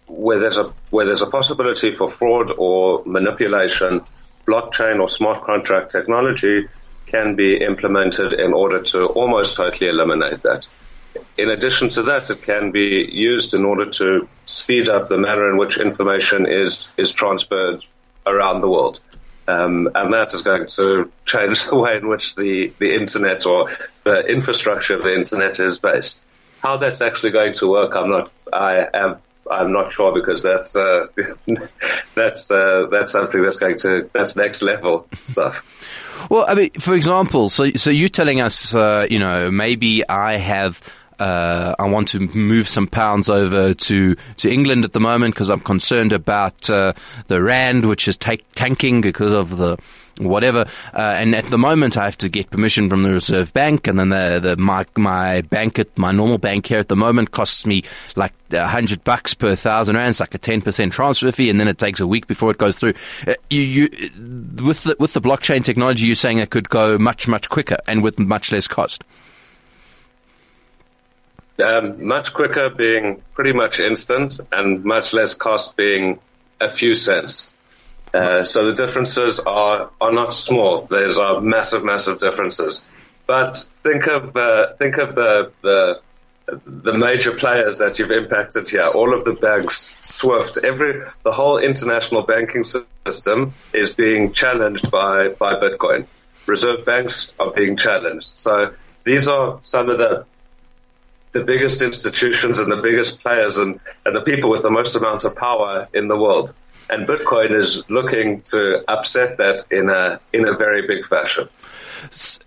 where 0.06 0.40
there's 0.40 0.58
a 0.58 0.72
where 0.90 1.06
there's 1.06 1.22
a 1.22 1.30
possibility 1.30 1.92
for 1.92 2.08
fraud 2.08 2.50
or 2.56 3.02
manipulation, 3.06 4.02
blockchain 4.46 5.00
or 5.00 5.08
smart 5.08 5.44
contract 5.44 5.90
technology 5.90 6.68
can 7.06 7.34
be 7.36 7.56
implemented 7.56 8.32
in 8.32 8.52
order 8.52 8.82
to 8.82 9.06
almost 9.06 9.56
totally 9.56 9.88
eliminate 9.88 10.42
that. 10.42 10.66
In 11.36 11.50
addition 11.50 11.88
to 11.90 12.04
that, 12.04 12.30
it 12.30 12.42
can 12.42 12.70
be 12.70 13.08
used 13.10 13.54
in 13.54 13.64
order 13.64 13.90
to 13.90 14.28
speed 14.46 14.88
up 14.88 15.08
the 15.08 15.18
manner 15.18 15.50
in 15.50 15.56
which 15.56 15.78
information 15.78 16.46
is 16.46 16.88
is 16.96 17.12
transferred 17.12 17.84
around 18.26 18.60
the 18.60 18.70
world. 18.70 19.00
Um, 19.48 19.88
and 19.94 20.12
that 20.12 20.32
is 20.34 20.42
going 20.42 20.66
to 20.66 21.10
change 21.26 21.64
the 21.68 21.76
way 21.76 21.96
in 21.96 22.08
which 22.08 22.34
the, 22.36 22.72
the 22.78 22.94
internet 22.94 23.44
or 23.44 23.68
the 24.04 24.24
infrastructure 24.26 24.96
of 24.96 25.02
the 25.02 25.14
internet 25.14 25.58
is 25.58 25.78
based. 25.78 26.24
How 26.62 26.76
that's 26.76 27.00
actually 27.00 27.32
going 27.32 27.54
to 27.54 27.68
work, 27.68 27.94
I'm 27.96 28.08
not. 28.08 28.30
I 28.52 28.86
am. 28.94 29.16
I'm 29.50 29.72
not 29.72 29.90
sure 29.90 30.12
because 30.14 30.42
that's 30.42 30.76
uh, 30.76 31.08
that's 32.14 32.50
uh, 32.50 32.86
that's 32.90 33.12
something 33.12 33.42
that's 33.42 33.56
going 33.56 33.78
to 33.78 34.08
that's 34.12 34.36
next 34.36 34.62
level 34.62 35.08
stuff. 35.24 35.64
Well, 36.30 36.44
I 36.48 36.54
mean, 36.54 36.70
for 36.78 36.94
example, 36.94 37.50
so 37.50 37.72
so 37.72 37.90
you're 37.90 38.08
telling 38.08 38.40
us, 38.40 38.74
uh, 38.74 39.06
you 39.10 39.18
know, 39.18 39.50
maybe 39.50 40.08
I 40.08 40.36
have. 40.36 40.80
Uh, 41.18 41.74
I 41.78 41.88
want 41.88 42.08
to 42.08 42.20
move 42.20 42.68
some 42.68 42.86
pounds 42.86 43.28
over 43.28 43.74
to, 43.74 44.16
to 44.36 44.50
England 44.50 44.84
at 44.84 44.92
the 44.92 45.00
moment 45.00 45.34
because 45.34 45.48
I'm 45.48 45.60
concerned 45.60 46.12
about 46.12 46.68
uh, 46.68 46.92
the 47.28 47.42
rand, 47.42 47.86
which 47.86 48.08
is 48.08 48.16
tanking 48.16 49.00
because 49.00 49.32
of 49.32 49.56
the 49.56 49.78
whatever. 50.18 50.66
Uh, 50.92 51.14
and 51.16 51.34
at 51.34 51.44
the 51.46 51.58
moment, 51.58 51.96
I 51.96 52.04
have 52.04 52.18
to 52.18 52.28
get 52.28 52.50
permission 52.50 52.88
from 52.90 53.02
the 53.02 53.12
Reserve 53.12 53.52
Bank, 53.52 53.86
and 53.86 53.98
then 53.98 54.08
the, 54.08 54.40
the 54.42 54.56
my 54.56 54.86
my 54.96 55.42
bank 55.42 55.78
at 55.78 55.96
my 55.96 56.12
normal 56.12 56.38
bank 56.38 56.66
here 56.66 56.78
at 56.78 56.88
the 56.88 56.96
moment 56.96 57.30
costs 57.30 57.66
me 57.66 57.84
like 58.16 58.32
a 58.50 58.66
hundred 58.66 59.04
bucks 59.04 59.34
per 59.34 59.54
thousand 59.54 59.96
rands, 59.96 60.20
like 60.20 60.34
a 60.34 60.38
ten 60.38 60.60
percent 60.60 60.92
transfer 60.92 61.32
fee, 61.32 61.50
and 61.50 61.60
then 61.60 61.68
it 61.68 61.78
takes 61.78 62.00
a 62.00 62.06
week 62.06 62.26
before 62.26 62.50
it 62.50 62.58
goes 62.58 62.76
through. 62.76 62.94
Uh, 63.26 63.34
you, 63.50 63.60
you 63.60 63.88
with 64.64 64.82
the 64.84 64.96
with 64.98 65.12
the 65.12 65.20
blockchain 65.20 65.64
technology, 65.64 66.06
you're 66.06 66.14
saying 66.14 66.38
it 66.38 66.50
could 66.50 66.68
go 66.68 66.98
much 66.98 67.28
much 67.28 67.48
quicker 67.48 67.78
and 67.86 68.02
with 68.02 68.18
much 68.18 68.52
less 68.52 68.66
cost. 68.66 69.04
Um, 71.62 72.06
much 72.06 72.32
quicker 72.32 72.70
being 72.70 73.22
pretty 73.34 73.52
much 73.52 73.78
instant, 73.78 74.40
and 74.50 74.84
much 74.84 75.12
less 75.12 75.34
cost 75.34 75.76
being 75.76 76.18
a 76.60 76.68
few 76.68 76.94
cents. 76.94 77.48
Uh, 78.14 78.44
so 78.44 78.66
the 78.66 78.74
differences 78.74 79.38
are 79.38 79.90
are 80.00 80.12
not 80.12 80.34
small. 80.34 80.86
There's 80.86 81.18
are 81.18 81.40
massive, 81.40 81.84
massive 81.84 82.18
differences. 82.18 82.84
But 83.26 83.56
think 83.82 84.06
of 84.06 84.36
uh, 84.36 84.74
think 84.74 84.98
of 84.98 85.14
the 85.14 85.52
the 85.62 86.00
the 86.66 86.92
major 86.92 87.32
players 87.32 87.78
that 87.78 87.98
you've 87.98 88.10
impacted 88.10 88.68
here. 88.68 88.86
All 88.86 89.14
of 89.14 89.24
the 89.24 89.32
banks, 89.32 89.94
SWIFT, 90.02 90.58
every 90.64 91.02
the 91.22 91.32
whole 91.32 91.58
international 91.58 92.22
banking 92.22 92.64
system 92.64 93.54
is 93.72 93.90
being 93.90 94.32
challenged 94.32 94.90
by 94.90 95.28
by 95.28 95.54
Bitcoin. 95.54 96.06
Reserve 96.46 96.84
banks 96.84 97.32
are 97.38 97.52
being 97.52 97.76
challenged. 97.76 98.36
So 98.36 98.74
these 99.04 99.28
are 99.28 99.58
some 99.62 99.88
of 99.88 99.98
the 99.98 100.26
the 101.32 101.44
biggest 101.44 101.82
institutions 101.82 102.58
and 102.58 102.70
the 102.70 102.80
biggest 102.80 103.20
players 103.20 103.58
and, 103.58 103.80
and 104.04 104.14
the 104.14 104.20
people 104.20 104.50
with 104.50 104.62
the 104.62 104.70
most 104.70 104.96
amount 104.96 105.24
of 105.24 105.34
power 105.34 105.88
in 105.92 106.08
the 106.08 106.16
world. 106.16 106.54
And 106.90 107.06
Bitcoin 107.06 107.52
is 107.58 107.88
looking 107.88 108.42
to 108.42 108.84
upset 108.86 109.38
that 109.38 109.64
in 109.70 109.88
a 109.88 110.20
in 110.32 110.46
a 110.46 110.52
very 110.52 110.86
big 110.86 111.06
fashion. 111.06 111.48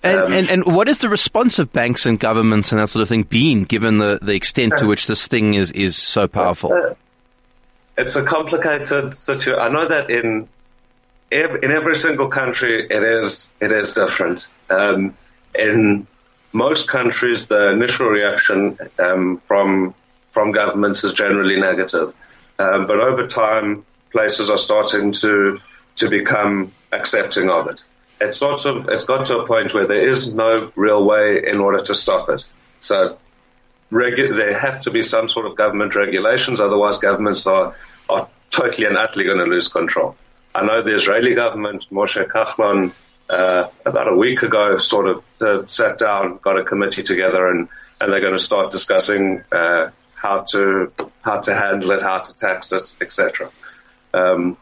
And, 0.04 0.20
Um, 0.20 0.34
and, 0.34 0.50
and 0.50 0.65
what 0.65 0.88
is 0.88 1.00
the 1.00 1.10
response 1.10 1.60
of 1.60 1.72
banks 1.72 2.06
and 2.06 2.20
governments 2.20 2.72
and 2.72 2.80
that 2.80 2.89
sort 2.89 3.01
of 3.01 3.10
thing 3.10 3.24
been, 3.24 3.63
given 3.63 3.98
the, 3.98 4.20
the 4.22 4.34
extent 4.34 4.77
to 4.77 4.86
which 4.86 5.08
this 5.08 5.27
thing 5.27 5.54
is, 5.54 5.72
is 5.72 5.96
so 5.96 6.27
powerful? 6.27 6.96
It's 7.98 8.15
a 8.18 8.24
complicated 8.24 9.12
situation. 9.12 9.60
I 9.60 9.70
know 9.70 9.88
that 9.88 10.10
in 10.10 10.48
in 11.32 11.72
every 11.72 11.96
single 11.96 12.27
country 12.27 12.86
it 12.86 13.04
is 13.04 13.50
it 13.60 13.72
is 13.72 13.94
different. 13.94 14.48
Um, 14.70 15.18
in 15.58 16.06
most 16.56 16.88
countries, 16.88 17.48
the 17.48 17.70
initial 17.72 18.08
reaction 18.08 18.78
um, 18.98 19.36
from 19.38 19.94
from 20.32 20.52
governments 20.52 21.04
is 21.04 21.14
generally 21.14 21.60
negative, 21.60 22.14
um, 22.60 22.88
but 22.88 23.00
over 23.00 23.28
time, 23.28 23.86
places 24.12 24.50
are 24.50 24.58
starting 24.58 25.12
to 25.12 25.60
to 25.98 26.10
become 26.10 26.72
accepting 26.92 27.50
of 27.50 27.68
it. 27.68 27.84
It's 28.22 28.38
sort 28.38 28.66
of 28.66 28.88
it's 28.90 29.04
got 29.04 29.26
to 29.26 29.40
a 29.40 29.48
point 29.48 29.74
where 29.74 29.86
there 29.86 30.08
is 30.08 30.34
no 30.34 30.72
real 30.76 31.04
way 31.06 31.46
in 31.46 31.60
order 31.60 31.84
to 31.84 31.94
stop 31.94 32.30
it. 32.30 32.46
So 32.80 33.18
regu- 33.92 34.36
there 34.36 34.58
have 34.58 34.82
to 34.82 34.92
be 34.92 35.04
some 35.04 35.28
sort 35.28 35.46
of 35.46 35.56
government 35.56 35.96
regulations, 35.96 36.62
otherwise 36.62 37.00
governments 37.00 37.46
are, 37.48 37.76
are 38.10 38.30
totally 38.50 38.88
and 38.88 38.98
utterly 38.98 39.26
going 39.26 39.40
to 39.40 39.46
lose 39.46 39.68
control. 39.68 40.16
I 40.54 40.66
know 40.66 40.82
the 40.82 40.96
Israeli 40.96 41.34
government, 41.36 41.88
Moshe 41.92 42.26
Kahlon, 42.26 42.94
uh, 43.29 43.70
about 43.86 44.08
a 44.08 44.15
week 44.15 44.44
ago, 44.44 44.77
sort 44.77 45.08
of 45.08 45.25
uh, 45.41 45.67
sat 45.67 45.98
down, 45.98 46.38
got 46.41 46.60
a 46.60 46.63
committee 46.63 47.03
together, 47.03 47.50
and, 47.50 47.70
and 48.00 48.12
they're 48.12 48.22
going 48.22 48.34
to 48.34 48.39
start 48.39 48.72
discussing 48.72 49.44
uh, 49.51 49.89
how 50.13 50.41
to 50.41 50.91
how 51.22 51.39
to 51.39 51.53
handle 51.53 51.91
it, 51.91 52.01
how 52.01 52.20
to 52.20 52.36
tax 52.36 52.72
it, 52.72 52.94
etc. 53.01 53.51
Um, 54.13 54.58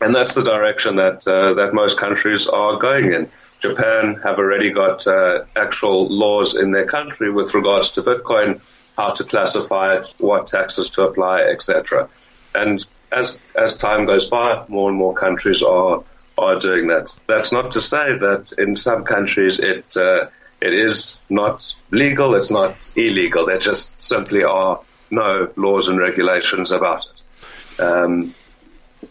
and 0.00 0.14
that's 0.14 0.34
the 0.34 0.42
direction 0.42 0.96
that 0.96 1.26
uh, 1.26 1.54
that 1.54 1.74
most 1.74 1.98
countries 1.98 2.46
are 2.48 2.76
going 2.78 3.12
in. 3.12 3.30
Japan 3.60 4.20
have 4.24 4.38
already 4.38 4.72
got 4.72 5.06
uh, 5.06 5.44
actual 5.54 6.08
laws 6.08 6.56
in 6.56 6.72
their 6.72 6.86
country 6.86 7.30
with 7.30 7.54
regards 7.54 7.92
to 7.92 8.02
Bitcoin, 8.02 8.60
how 8.96 9.10
to 9.10 9.22
classify 9.22 9.94
it, 9.96 10.12
what 10.18 10.48
taxes 10.48 10.90
to 10.90 11.06
apply, 11.06 11.42
etc. 11.42 12.08
And 12.54 12.84
as 13.12 13.40
as 13.54 13.76
time 13.76 14.06
goes 14.06 14.28
by, 14.28 14.64
more 14.68 14.88
and 14.88 14.98
more 14.98 15.14
countries 15.14 15.62
are 15.62 16.02
are 16.42 16.58
doing 16.58 16.88
that. 16.88 17.16
That's 17.26 17.52
not 17.52 17.72
to 17.72 17.80
say 17.80 18.18
that 18.18 18.52
in 18.58 18.76
some 18.76 19.04
countries 19.04 19.58
it 19.58 19.96
uh, 19.96 20.28
it 20.60 20.74
is 20.74 21.18
not 21.28 21.74
legal, 21.90 22.34
it's 22.34 22.50
not 22.50 22.92
illegal. 22.96 23.46
There 23.46 23.58
just 23.58 24.00
simply 24.00 24.44
are 24.44 24.80
no 25.10 25.50
laws 25.56 25.88
and 25.88 25.98
regulations 25.98 26.70
about 26.70 27.06
it. 27.06 27.80
Um, 27.82 28.34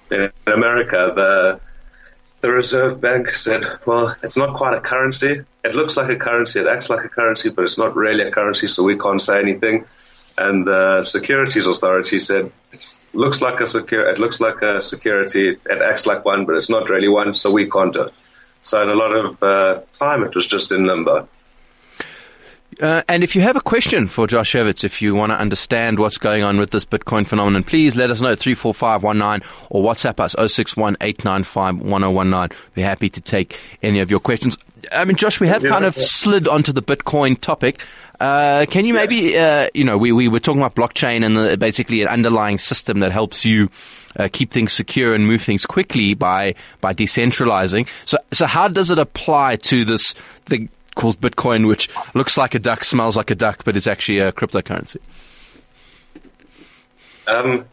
in 0.10 0.32
America, 0.48 1.12
the 1.16 1.60
the 2.42 2.52
Reserve 2.52 3.02
Bank 3.02 3.30
said, 3.30 3.66
"Well, 3.86 4.16
it's 4.24 4.38
not 4.38 4.56
quite 4.56 4.76
a 4.78 4.82
currency. 4.82 5.44
It 5.64 5.76
looks 5.76 5.96
like 5.96 6.10
a 6.10 6.16
currency, 6.16 6.60
it 6.60 6.68
acts 6.68 6.90
like 6.90 7.06
a 7.06 7.10
currency, 7.10 7.50
but 7.50 7.66
it's 7.66 7.78
not 7.78 7.96
really 7.96 8.24
a 8.24 8.32
currency, 8.32 8.68
so 8.68 8.84
we 8.84 8.98
can't 8.98 9.22
say 9.22 9.40
anything." 9.40 9.86
And 10.48 10.66
the 10.66 11.04
Securities 11.04 11.68
Authority 11.68 12.20
said, 12.20 12.52
"It 12.72 12.94
looks 13.14 13.42
like 13.42 13.60
a 13.60 13.66
secure. 13.66 14.10
It 14.10 14.20
looks 14.20 14.40
like 14.40 14.62
a 14.62 14.82
security. 14.82 15.50
It 15.50 15.82
acts 15.82 16.08
like 16.08 16.26
one, 16.26 16.46
but 16.46 16.56
it's 16.56 16.70
not 16.70 16.90
really 16.90 17.08
one, 17.08 17.34
so 17.34 17.52
we 17.52 17.70
can't 17.70 17.94
do 17.94 18.04
it." 18.04 18.14
So, 18.64 18.82
in 18.82 18.90
a 18.90 18.96
lot 18.96 19.14
of 19.14 19.44
uh, 19.44 19.82
time, 19.94 20.24
it 20.24 20.36
was 20.36 20.48
just 20.48 20.72
in 20.72 20.86
limbo. 20.86 21.28
Uh, 22.80 23.02
and 23.08 23.24
if 23.24 23.36
you 23.36 23.42
have 23.42 23.56
a 23.56 23.62
question 23.62 24.08
for 24.08 24.26
Josh 24.28 24.54
Evitz, 24.54 24.84
if 24.84 25.02
you 25.02 25.14
want 25.14 25.32
to 25.32 25.38
understand 25.38 26.00
what's 26.00 26.18
going 26.18 26.44
on 26.44 26.58
with 26.58 26.72
this 26.72 26.84
Bitcoin 26.86 27.28
phenomenon, 27.28 27.64
please 27.64 27.96
let 27.96 28.10
us 28.10 28.22
know 28.22 28.32
at 28.32 28.40
34519 28.40 29.48
or 29.70 29.84
WhatsApp 29.84 30.20
us 30.20 30.34
0618951019. 30.36 32.54
We're 32.76 32.86
happy 32.86 33.10
to 33.10 33.22
take 33.22 33.60
any 33.84 34.00
of 34.00 34.10
your 34.10 34.22
questions. 34.22 34.58
I 34.92 35.06
mean, 35.06 35.18
Josh, 35.18 35.40
we 35.40 35.48
have 35.48 35.62
kind 35.64 35.86
of 35.86 35.96
slid 35.96 36.48
onto 36.48 36.72
the 36.72 36.82
Bitcoin 36.82 37.40
topic. 37.40 37.82
Uh, 38.22 38.68
can 38.68 38.86
you 38.86 38.94
maybe, 38.94 39.36
uh, 39.36 39.68
you 39.74 39.84
know, 39.84 39.98
we, 39.98 40.12
we 40.12 40.28
were 40.28 40.40
talking 40.40 40.62
about 40.62 40.76
blockchain 40.76 41.26
and 41.26 41.36
the, 41.36 41.58
basically 41.58 42.04
an 42.04 42.08
underlying 42.08 42.60
system 42.60 43.00
that 43.00 43.12
helps 43.12 43.46
you 43.46 43.68
uh, 44.16 44.30
keep 44.32 44.52
things 44.52 44.72
secure 44.72 45.16
and 45.16 45.26
move 45.26 45.42
things 45.42 45.66
quickly 45.66 46.14
by 46.14 46.54
by 46.82 46.94
decentralizing. 46.94 47.88
So, 48.06 48.20
so 48.32 48.46
how 48.46 48.68
does 48.68 48.92
it 48.92 49.00
apply 49.00 49.56
to 49.56 49.86
this 49.86 50.14
thing 50.46 50.70
called 50.94 51.20
Bitcoin, 51.20 51.68
which 51.68 51.90
looks 52.14 52.38
like 52.38 52.54
a 52.54 52.60
duck, 52.60 52.84
smells 52.84 53.18
like 53.18 53.32
a 53.32 53.36
duck, 53.36 53.64
but 53.66 53.76
it's 53.76 53.88
actually 53.88 54.20
a 54.20 54.32
cryptocurrency? 54.32 54.98
Um, 57.26 57.66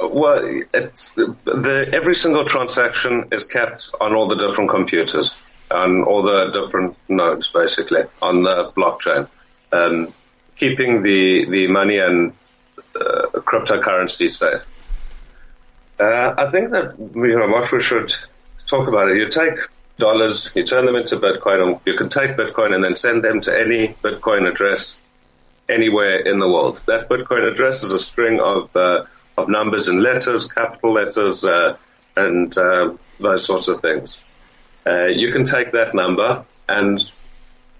well, 0.00 0.62
it's 0.72 1.12
the 1.12 1.90
every 1.92 2.14
single 2.14 2.46
transaction 2.46 3.28
is 3.32 3.44
kept 3.44 3.90
on 4.00 4.14
all 4.14 4.28
the 4.28 4.36
different 4.36 4.70
computers, 4.70 5.36
on 5.70 6.02
all 6.02 6.22
the 6.22 6.50
different 6.50 6.96
nodes, 7.08 7.48
basically 7.50 8.02
on 8.22 8.42
the 8.42 8.72
blockchain, 8.76 9.28
um, 9.72 10.14
keeping 10.56 11.02
the 11.02 11.44
the 11.46 11.66
money 11.68 11.98
and 11.98 12.32
uh, 12.94 13.26
cryptocurrency 13.34 14.30
safe. 14.30 14.66
Uh, 15.98 16.34
I 16.38 16.46
think 16.46 16.70
that 16.70 16.96
you 16.98 17.38
know 17.38 17.48
what 17.48 17.70
we 17.72 17.80
should 17.80 18.12
talk 18.66 18.88
about 18.88 19.10
it. 19.10 19.16
You 19.16 19.28
take 19.28 19.58
dollars, 19.98 20.50
you 20.54 20.62
turn 20.62 20.86
them 20.86 20.94
into 20.94 21.16
Bitcoin, 21.16 21.66
and 21.66 21.80
you 21.84 21.96
can 21.96 22.08
take 22.08 22.36
Bitcoin 22.36 22.74
and 22.74 22.82
then 22.82 22.94
send 22.94 23.24
them 23.24 23.40
to 23.42 23.58
any 23.58 23.88
Bitcoin 23.88 24.48
address 24.50 24.96
anywhere 25.68 26.20
in 26.20 26.38
the 26.38 26.48
world. 26.48 26.82
That 26.86 27.08
Bitcoin 27.08 27.50
address 27.50 27.82
is 27.82 27.92
a 27.92 27.98
string 27.98 28.40
of 28.40 28.74
uh, 28.76 29.04
of 29.36 29.48
numbers 29.48 29.88
and 29.88 30.02
letters, 30.02 30.50
capital 30.50 30.92
letters, 30.92 31.44
uh, 31.44 31.76
and 32.16 32.56
uh, 32.56 32.96
those 33.20 33.44
sorts 33.44 33.68
of 33.68 33.80
things. 33.80 34.22
Uh, 34.88 35.06
you 35.06 35.32
can 35.32 35.44
take 35.44 35.72
that 35.72 35.94
number 35.94 36.44
and 36.68 37.10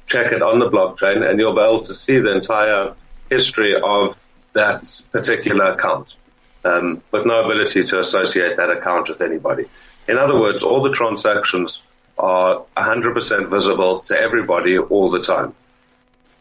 check 0.07 0.33
it 0.33 0.43
on 0.43 0.59
the 0.59 0.71
blockchain, 0.71 1.29
and 1.29 1.39
you'll 1.39 1.55
be 1.55 1.61
able 1.61 1.83
to 1.83 1.95
see 1.95 2.19
the 2.19 2.35
entire 2.35 2.95
history 3.31 3.75
of 3.81 4.19
that 4.53 5.01
particular 5.13 5.67
account, 5.71 6.17
um, 6.65 7.03
with 7.13 7.25
no 7.25 7.45
ability 7.45 7.83
to 7.83 7.99
associate 7.99 8.57
that 8.57 8.71
account 8.71 9.09
with 9.09 9.21
anybody. 9.21 9.65
In 10.07 10.19
other 10.19 10.39
words, 10.39 10.63
all 10.63 10.83
the 10.83 10.93
transactions 10.93 11.83
are 12.19 12.65
100% 12.77 13.49
visible 13.49 14.01
to 14.01 14.19
everybody 14.19 14.79
all 14.79 15.11
the 15.11 15.21
time 15.21 15.55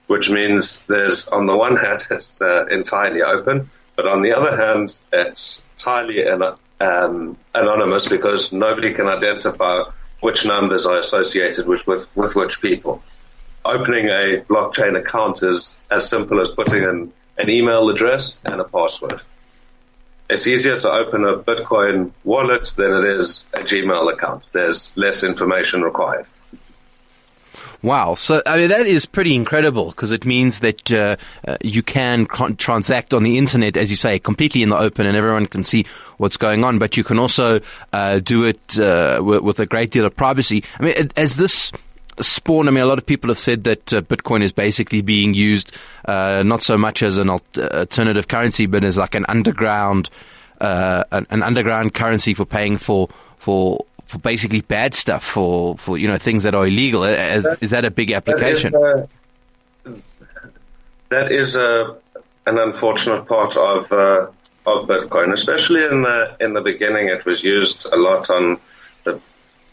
which 0.08 0.30
means 0.30 0.82
there's, 0.88 1.28
on 1.28 1.46
the 1.46 1.56
one 1.56 1.76
hand, 1.76 2.08
it's 2.12 2.40
uh, 2.42 2.66
entirely 2.68 3.22
open, 3.22 3.70
but 3.96 4.08
on 4.08 4.22
the 4.22 4.34
other 4.34 4.56
hand, 4.58 4.98
it's 5.14 5.62
entirely 5.78 6.28
um, 6.28 7.38
anonymous 7.54 8.08
because 8.08 8.52
nobody 8.52 8.94
can 8.94 9.08
identify 9.08 9.84
which 10.20 10.46
numbers 10.46 10.86
are 10.86 10.98
associated 10.98 11.68
with, 11.68 11.86
with, 11.88 12.08
with 12.16 12.36
which 12.36 12.62
people. 12.62 13.04
Opening 13.64 14.08
a 14.08 14.44
blockchain 14.48 14.98
account 14.98 15.44
is 15.44 15.76
as 15.92 16.10
simple 16.10 16.42
as 16.42 16.50
putting 16.52 16.84
in 16.84 17.14
an 17.38 17.50
email 17.50 17.90
address 17.90 18.38
and 18.44 18.60
a 18.60 18.64
password. 18.64 19.22
It's 20.30 20.48
easier 20.48 20.78
to 20.78 20.92
open 20.92 21.24
a 21.24 21.38
Bitcoin 21.38 22.12
wallet 22.24 22.74
than 22.76 22.92
it 22.92 23.04
is 23.06 23.46
a 23.54 23.60
Gmail 23.60 24.12
account. 24.12 24.50
There's 24.52 24.92
less 24.96 25.24
information 25.24 25.82
required. 25.82 26.26
Wow. 27.84 28.16
So, 28.16 28.42
I 28.46 28.58
mean, 28.58 28.70
that 28.70 28.88
is 28.88 29.06
pretty 29.06 29.36
incredible 29.36 29.88
because 29.88 30.12
it 30.12 30.26
means 30.26 30.60
that 30.60 30.92
uh, 30.92 31.18
uh, 31.48 31.58
you 31.64 31.84
can 31.84 32.26
transact 32.26 33.14
on 33.14 33.24
the 33.24 33.38
internet, 33.38 33.78
as 33.78 33.90
you 33.90 33.96
say, 33.96 34.18
completely 34.20 34.64
in 34.64 34.70
the 34.70 34.78
open 34.78 35.06
and 35.06 35.16
everyone 35.16 35.46
can 35.46 35.64
see 35.64 35.86
what's 36.18 36.38
going 36.38 36.64
on, 36.64 36.80
but 36.80 36.98
you 36.98 37.04
can 37.04 37.20
also 37.20 37.60
uh, 37.94 38.20
do 38.20 38.44
it 38.44 38.80
uh, 38.80 39.22
with, 39.24 39.42
with, 39.42 39.60
a 39.60 39.66
great 39.66 39.92
deal 39.92 40.06
of 40.06 40.16
privacy. 40.16 40.64
I 40.80 40.84
mean, 40.84 41.12
as 41.16 41.36
this 41.36 41.72
spawn, 42.20 42.68
I 42.68 42.72
mean, 42.72 42.84
a 42.84 42.88
lot 42.88 42.98
of 42.98 43.06
people 43.06 43.30
have 43.30 43.38
said 43.38 43.64
that 43.66 43.94
uh, 43.94 44.02
Bitcoin 44.02 44.42
is 44.42 44.52
basically 44.52 45.02
being 45.02 45.36
used 45.36 45.72
uh, 46.06 46.42
not 46.44 46.64
so 46.64 46.80
much 46.80 47.04
as 47.04 47.18
an 47.18 47.30
alternative 47.30 48.28
currency, 48.28 48.66
but 48.66 48.84
as 48.84 48.98
like 48.98 49.14
an 49.14 49.26
underground, 49.30 50.10
an, 50.60 51.28
an 51.30 51.44
underground 51.44 51.94
currency 51.94 52.34
for 52.34 52.46
paying 52.46 52.78
for, 52.78 53.10
for 53.38 53.86
for 54.08 54.20
basically 54.20 54.62
bad 54.62 54.94
stuff 54.94 55.24
for, 55.24 55.78
for 55.78 55.98
you 55.98 56.08
know 56.08 56.18
things 56.18 56.44
that 56.44 56.56
are 56.56 56.66
illegal. 56.66 57.04
Is, 57.04 57.46
is 57.62 57.70
that 57.72 57.86
a 57.86 57.92
big 57.92 58.12
application? 58.12 58.72
That 58.72 59.10
is, 59.84 59.86
uh, 59.86 59.94
that 61.10 61.32
is 61.32 61.58
uh, 61.58 61.96
an 62.46 62.58
unfortunate 62.58 63.28
part 63.28 63.58
of 63.58 63.92
uh, 63.92 64.28
of 64.66 64.88
Bitcoin, 64.88 65.34
especially 65.34 65.84
in 65.86 66.02
the 66.02 66.36
in 66.40 66.54
the 66.54 66.62
beginning. 66.62 67.08
It 67.08 67.26
was 67.26 67.44
used 67.44 67.86
a 67.86 67.96
lot 67.96 68.30
on 68.30 68.60
the, 69.04 69.20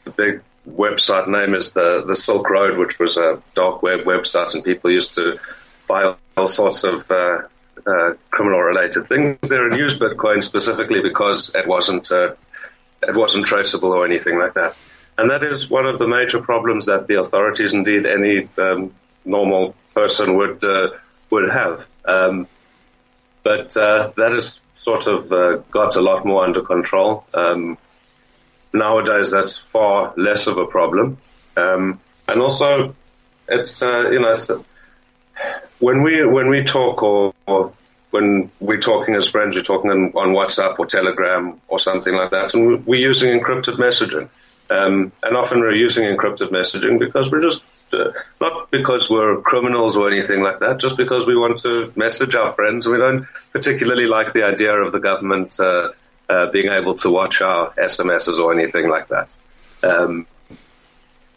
the 0.05 0.11
big 0.11 0.43
website 0.69 1.29
name 1.29 1.55
is 1.55 1.73
the 1.73 2.05
the 2.07 2.15
Silk 2.15 2.49
Road, 2.51 2.79
which 2.79 2.99
was 2.99 3.17
a 3.17 3.43
dark 3.55 3.83
web 3.83 4.01
website, 4.01 4.55
and 4.55 4.65
people 4.65 4.91
used 4.91 5.15
to 5.15 5.39
buy 5.87 6.15
all 6.37 6.47
sorts 6.47 6.85
of 6.85 7.11
uh, 7.11 7.43
uh, 7.87 8.15
criminal 8.31 8.61
related 8.61 9.05
things 9.05 9.49
there 9.49 9.69
and 9.69 9.77
use 9.77 9.99
Bitcoin 9.99 10.43
specifically 10.43 11.03
because 11.03 11.55
it 11.55 11.67
wasn't 11.67 12.11
uh, 12.11 12.35
it 13.09 13.17
wasn't 13.17 13.47
traceable 13.47 13.93
or 13.93 14.05
anything 14.05 14.39
like 14.39 14.55
that. 14.55 14.79
And 15.17 15.31
that 15.31 15.45
is 15.45 15.71
one 15.71 15.87
of 15.87 15.99
the 15.99 16.09
major 16.09 16.41
problems 16.41 16.87
that 16.87 17.07
the 17.07 17.21
authorities, 17.21 17.73
indeed 17.73 18.07
any 18.07 18.49
um, 18.59 18.93
normal 19.25 19.75
person, 19.95 20.37
would 20.37 20.65
uh, 20.65 20.91
would 21.31 21.51
have. 21.51 21.87
Um, 22.05 22.49
but 23.43 23.77
uh, 23.77 24.13
that 24.17 24.33
has 24.33 24.61
sort 24.73 25.07
of 25.07 25.31
uh, 25.31 25.57
got 25.71 25.97
a 25.97 26.01
lot 26.01 26.25
more 26.25 26.45
under 26.45 26.63
control. 26.63 27.25
Um, 27.33 27.79
nowadays, 28.73 29.31
that's 29.31 29.57
far 29.57 30.15
less 30.17 30.47
of 30.47 30.59
a 30.59 30.67
problem. 30.67 31.19
Um, 31.57 32.01
and 32.27 32.41
also, 32.41 32.97
it's 33.49 33.83
uh, 33.83 34.11
you 34.11 34.21
know, 34.21 34.33
it's, 34.33 34.51
when 35.79 36.03
we 36.03 36.25
when 36.27 36.49
we 36.49 36.65
talk 36.65 37.03
or, 37.03 37.35
or 37.47 37.73
when 38.15 38.49
we're 38.61 38.79
talking 38.79 39.17
as 39.17 39.29
friends, 39.29 39.57
we're 39.57 39.63
talking 39.63 39.91
on, 39.91 40.13
on 40.15 40.29
WhatsApp 40.29 40.79
or 40.79 40.87
Telegram 40.87 41.61
or 41.67 41.81
something 41.81 42.15
like 42.15 42.31
that, 42.31 42.55
and 42.55 42.87
we're 42.87 43.01
using 43.11 43.37
encrypted 43.37 43.75
messaging. 43.75 44.29
Um, 44.71 45.11
and 45.21 45.37
often 45.37 45.59
we're 45.59 45.75
using 45.75 46.05
encrypted 46.05 46.51
messaging 46.51 47.01
because 47.01 47.33
we're 47.33 47.43
just 47.43 47.67
uh, 47.93 48.13
not 48.41 48.71
because 48.71 49.11
we're 49.11 49.43
criminals 49.43 49.97
or 49.97 50.09
anything 50.09 50.45
like 50.45 50.61
that, 50.61 50.79
just 50.79 50.97
because 50.97 51.27
we 51.27 51.37
want 51.37 51.59
to 51.63 51.93
message 51.97 52.37
our 52.37 52.53
friends. 52.53 52.87
We 52.87 52.99
don't 52.99 53.27
particularly 53.53 54.07
like 54.07 54.33
the 54.33 54.45
idea 54.45 54.75
of 54.75 54.93
the 54.93 55.01
government 55.01 55.59
uh, 55.59 55.91
uh, 56.29 56.53
being 56.53 56.71
able 56.71 56.95
to 56.95 57.11
watch 57.11 57.43
our 57.43 57.73
SMSs 57.73 58.39
or 58.39 58.53
anything 58.53 58.89
like 58.89 59.09
that. 59.09 59.35
Um, 59.83 60.29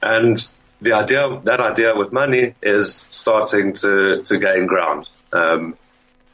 and 0.03 0.47
the 0.79 0.93
idea, 0.93 1.41
that 1.45 1.59
idea 1.59 1.95
with 1.95 2.13
money 2.13 2.53
is 2.61 3.07
starting 3.09 3.73
to, 3.73 4.21
to 4.21 4.37
gain 4.37 4.67
ground. 4.67 5.09
Um, 5.33 5.75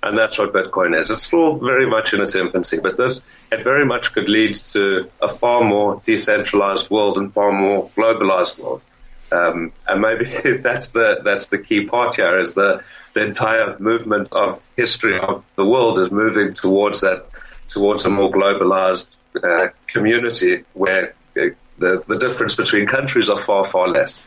and 0.03 0.17
that's 0.17 0.37
what 0.37 0.51
Bitcoin 0.51 0.99
is. 0.99 1.09
It's 1.09 1.23
still 1.23 1.57
very 1.59 1.89
much 1.89 2.13
in 2.13 2.21
its 2.21 2.35
infancy, 2.35 2.79
but 2.79 2.97
this 2.97 3.21
it 3.51 3.63
very 3.63 3.85
much 3.85 4.13
could 4.13 4.27
lead 4.27 4.55
to 4.73 5.09
a 5.21 5.29
far 5.29 5.63
more 5.63 6.01
decentralized 6.03 6.89
world 6.89 7.17
and 7.17 7.31
far 7.31 7.53
more 7.53 7.89
globalized 7.95 8.59
world. 8.59 8.83
Um, 9.31 9.71
and 9.87 10.01
maybe 10.01 10.25
that's 10.57 10.89
the 10.89 11.21
that's 11.23 11.47
the 11.47 11.57
key 11.57 11.85
part 11.85 12.17
here 12.17 12.37
is 12.39 12.53
the 12.53 12.83
the 13.13 13.23
entire 13.25 13.79
movement 13.79 14.33
of 14.33 14.61
history 14.75 15.17
of 15.19 15.45
the 15.55 15.65
world 15.65 15.97
is 15.99 16.11
moving 16.11 16.53
towards 16.53 17.01
that 17.01 17.25
towards 17.69 18.05
a 18.05 18.09
more 18.09 18.29
globalized 18.29 19.07
uh, 19.41 19.69
community 19.87 20.65
where 20.73 21.15
uh, 21.37 21.55
the 21.79 22.03
the 22.05 22.17
difference 22.17 22.55
between 22.55 22.87
countries 22.87 23.29
are 23.29 23.37
far 23.37 23.63
far 23.63 23.87
less, 23.87 24.21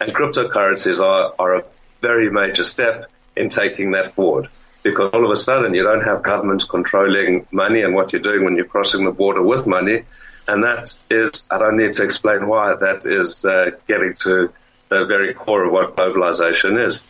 and 0.00 0.12
cryptocurrencies 0.12 1.00
are 1.00 1.34
are 1.38 1.54
a 1.54 1.64
very 2.00 2.30
major 2.30 2.64
step 2.64 3.06
in 3.36 3.48
taking 3.48 3.92
that 3.92 4.08
forward 4.08 4.48
because 4.82 5.10
all 5.12 5.24
of 5.24 5.30
a 5.30 5.36
sudden 5.36 5.74
you 5.74 5.82
don't 5.82 6.02
have 6.02 6.22
governments 6.22 6.64
controlling 6.64 7.46
money 7.50 7.82
and 7.82 7.94
what 7.94 8.12
you're 8.12 8.22
doing 8.22 8.44
when 8.44 8.56
you're 8.56 8.64
crossing 8.64 9.04
the 9.04 9.12
border 9.12 9.42
with 9.42 9.66
money. 9.66 10.04
And 10.48 10.64
that 10.64 10.96
is, 11.10 11.44
I 11.50 11.58
don't 11.58 11.76
need 11.76 11.92
to 11.94 12.02
explain 12.02 12.48
why, 12.48 12.74
that 12.74 13.06
is 13.06 13.44
uh, 13.44 13.70
getting 13.86 14.14
to 14.22 14.52
the 14.88 15.04
very 15.04 15.34
core 15.34 15.64
of 15.64 15.72
what 15.72 15.96
globalization 15.96 16.86
is. 16.86 17.00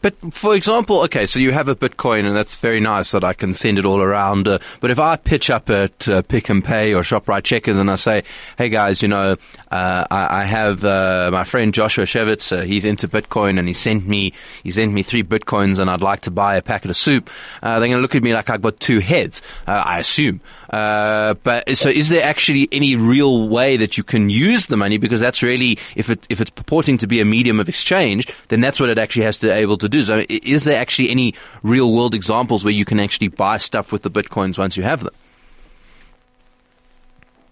But 0.00 0.14
for 0.32 0.54
example, 0.54 1.02
okay, 1.02 1.26
so 1.26 1.38
you 1.38 1.52
have 1.52 1.68
a 1.68 1.76
Bitcoin, 1.76 2.26
and 2.26 2.36
that's 2.36 2.56
very 2.56 2.80
nice 2.80 3.12
that 3.12 3.24
I 3.24 3.32
can 3.32 3.54
send 3.54 3.78
it 3.78 3.84
all 3.84 4.00
around. 4.00 4.48
Uh, 4.48 4.58
but 4.80 4.90
if 4.90 4.98
I 4.98 5.16
pitch 5.16 5.50
up 5.50 5.70
at 5.70 6.08
uh, 6.08 6.22
Pick 6.22 6.50
n 6.50 6.62
Pay 6.62 6.94
or 6.94 7.02
Shoprite 7.02 7.44
Checkers 7.44 7.76
and 7.76 7.90
I 7.90 7.96
say, 7.96 8.24
"Hey 8.56 8.68
guys, 8.68 9.02
you 9.02 9.08
know, 9.08 9.36
uh, 9.70 10.04
I, 10.10 10.42
I, 10.42 10.44
have 10.44 10.84
uh, 10.84 11.30
my 11.32 11.44
friend 11.44 11.72
Joshua 11.72 12.06
Schewitz. 12.06 12.52
Uh, 12.52 12.62
he's 12.62 12.84
into 12.84 13.08
Bitcoin, 13.08 13.58
and 13.58 13.66
he 13.66 13.74
sent 13.74 14.06
me 14.06 14.32
he 14.62 14.70
sent 14.70 14.92
me 14.92 15.02
three 15.02 15.22
Bitcoins, 15.22 15.78
and 15.78 15.90
I'd 15.90 16.02
like 16.02 16.22
to 16.22 16.30
buy 16.30 16.56
a 16.56 16.62
packet 16.62 16.90
of 16.90 16.96
soup." 16.96 17.30
Uh, 17.62 17.78
they're 17.78 17.88
going 17.88 17.98
to 17.98 18.02
look 18.02 18.14
at 18.14 18.22
me 18.22 18.34
like 18.34 18.50
I've 18.50 18.62
got 18.62 18.78
two 18.80 19.00
heads. 19.00 19.42
I 19.66 19.98
assume. 19.98 20.40
but 20.70 21.64
so, 21.76 21.88
is 21.88 22.08
there 22.08 22.22
actually 22.22 22.68
any 22.72 22.96
real 22.96 23.48
way 23.48 23.76
that 23.76 23.96
you 23.96 24.04
can 24.04 24.30
use 24.30 24.66
the 24.66 24.76
money? 24.76 24.98
Because 24.98 25.20
that's 25.20 25.42
really, 25.42 25.78
if 25.96 26.10
it 26.10 26.26
if 26.28 26.40
it's 26.40 26.50
purporting 26.50 26.98
to 26.98 27.06
be 27.06 27.20
a 27.20 27.24
medium 27.24 27.60
of 27.60 27.68
exchange, 27.68 28.28
then 28.48 28.60
that's 28.60 28.78
what 28.78 28.90
it 28.90 28.98
actually 28.98 29.24
has 29.24 29.38
to 29.38 29.52
able 29.52 29.77
to 29.78 29.88
do. 29.88 30.04
So 30.04 30.24
is 30.28 30.64
there 30.64 30.80
actually 30.80 31.10
any 31.10 31.34
real 31.62 31.92
world 31.92 32.14
examples 32.14 32.64
where 32.64 32.72
you 32.72 32.84
can 32.84 33.00
actually 33.00 33.28
buy 33.28 33.58
stuff 33.58 33.92
with 33.92 34.02
the 34.02 34.10
bitcoins 34.10 34.58
once 34.58 34.76
you 34.76 34.82
have 34.82 35.04
them? 35.04 35.14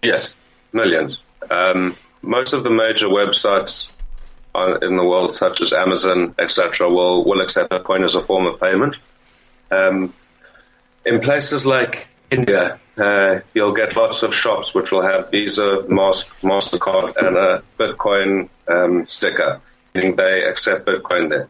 Yes, 0.03 0.35
millions. 0.71 1.21
Um, 1.49 1.95
most 2.21 2.53
of 2.53 2.63
the 2.63 2.69
major 2.69 3.07
websites 3.07 3.89
in 4.81 4.95
the 4.95 5.03
world, 5.03 5.33
such 5.33 5.61
as 5.61 5.73
Amazon, 5.73 6.35
etc., 6.39 6.89
will 6.89 7.23
will 7.23 7.41
accept 7.41 7.69
Bitcoin 7.71 8.03
as 8.03 8.15
a 8.15 8.19
form 8.19 8.47
of 8.47 8.59
payment. 8.59 8.97
Um, 9.69 10.13
in 11.05 11.19
places 11.19 11.65
like 11.65 12.07
India, 12.31 12.79
uh, 12.97 13.39
you'll 13.53 13.73
get 13.73 13.95
lots 13.95 14.23
of 14.23 14.33
shops 14.33 14.73
which 14.73 14.91
will 14.91 15.03
have 15.03 15.31
Visa, 15.31 15.85
Master, 15.87 16.31
Mastercard, 16.41 17.15
and 17.17 17.37
a 17.37 17.63
Bitcoin 17.77 18.49
um, 18.67 19.05
sticker, 19.05 19.61
meaning 19.93 20.15
they 20.15 20.43
accept 20.43 20.85
Bitcoin 20.85 21.29
there. 21.29 21.49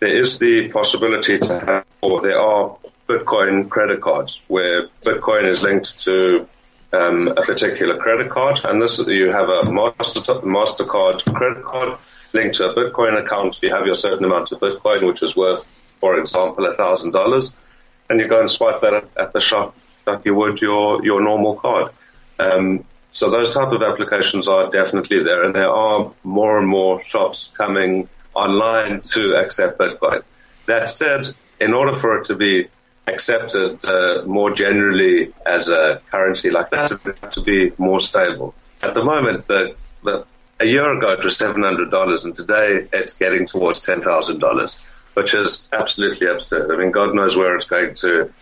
There 0.00 0.16
is 0.16 0.38
the 0.38 0.70
possibility 0.70 1.38
to 1.38 1.60
have, 1.60 1.84
or 2.00 2.22
there 2.22 2.40
are 2.40 2.78
Bitcoin 3.06 3.68
credit 3.68 4.00
cards 4.00 4.42
where 4.48 4.88
Bitcoin 5.04 5.44
is 5.44 5.62
linked 5.62 6.00
to 6.00 6.48
um, 6.92 7.28
a 7.28 7.42
particular 7.42 7.98
credit 7.98 8.30
card, 8.30 8.60
and 8.64 8.80
this 8.80 9.06
you 9.06 9.30
have 9.30 9.50
a 9.50 9.70
Master 9.70 10.20
Mastercard 10.20 11.22
credit 11.34 11.64
card 11.64 11.98
linked 12.32 12.56
to 12.56 12.70
a 12.70 12.74
Bitcoin 12.74 13.20
account. 13.22 13.58
You 13.62 13.74
have 13.74 13.84
your 13.84 13.94
certain 13.94 14.24
amount 14.24 14.52
of 14.52 14.60
Bitcoin, 14.60 15.06
which 15.06 15.22
is 15.22 15.36
worth, 15.36 15.68
for 16.00 16.18
example, 16.18 16.70
thousand 16.72 17.12
dollars, 17.12 17.52
and 18.08 18.20
you 18.20 18.26
go 18.26 18.40
and 18.40 18.50
swipe 18.50 18.80
that 18.80 19.04
at 19.18 19.32
the 19.34 19.40
shop 19.40 19.76
like 20.06 20.24
you 20.24 20.34
would 20.34 20.60
your 20.62 21.04
your 21.04 21.20
normal 21.20 21.56
card. 21.56 21.92
Um, 22.38 22.84
so 23.12 23.28
those 23.28 23.52
type 23.52 23.72
of 23.72 23.82
applications 23.82 24.48
are 24.48 24.70
definitely 24.70 25.22
there, 25.22 25.42
and 25.44 25.54
there 25.54 25.70
are 25.70 26.12
more 26.24 26.58
and 26.58 26.66
more 26.66 27.02
shops 27.02 27.50
coming 27.54 28.08
online 28.34 29.00
to 29.00 29.36
accept 29.36 29.78
Bitcoin. 29.78 30.22
That 30.66 30.88
said, 30.88 31.26
in 31.60 31.72
order 31.72 31.92
for 31.92 32.18
it 32.18 32.26
to 32.26 32.36
be 32.36 32.68
accepted 33.06 33.84
uh, 33.84 34.24
more 34.26 34.50
generally 34.50 35.32
as 35.44 35.68
a 35.68 36.00
currency 36.10 36.50
like 36.50 36.70
that, 36.70 36.92
it 36.92 37.18
has 37.22 37.34
to 37.34 37.42
be 37.42 37.72
more 37.76 38.00
stable. 38.00 38.54
At 38.82 38.94
the 38.94 39.04
moment, 39.04 39.46
the, 39.46 39.74
the 40.04 40.26
a 40.60 40.64
year 40.64 40.96
ago 40.96 41.12
it 41.12 41.24
was 41.24 41.36
seven 41.36 41.62
hundred 41.62 41.90
dollars, 41.90 42.24
and 42.24 42.34
today 42.34 42.86
it's 42.92 43.14
getting 43.14 43.46
towards 43.46 43.80
ten 43.80 44.00
thousand 44.00 44.38
dollars, 44.38 44.78
which 45.14 45.34
is 45.34 45.62
absolutely 45.72 46.28
absurd. 46.28 46.70
I 46.70 46.76
mean, 46.76 46.92
God 46.92 47.14
knows 47.14 47.36
where 47.36 47.56
it's 47.56 47.66
going 47.66 47.94
to 47.94 48.32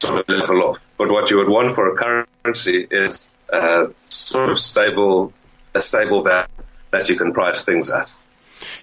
sort 0.00 0.20
of 0.20 0.28
level 0.28 0.62
off. 0.62 0.84
But 0.98 1.10
what 1.10 1.30
you 1.30 1.38
would 1.38 1.48
want 1.48 1.74
for 1.74 1.92
a 1.92 2.24
currency 2.44 2.86
is 2.90 3.30
uh, 3.52 3.88
sort 4.08 4.50
of 4.50 4.58
stable, 4.58 5.32
a 5.74 5.80
stable 5.80 6.22
value 6.22 6.48
that 6.90 7.08
you 7.08 7.16
can 7.16 7.32
price 7.32 7.64
things 7.64 7.90
at. 7.90 8.12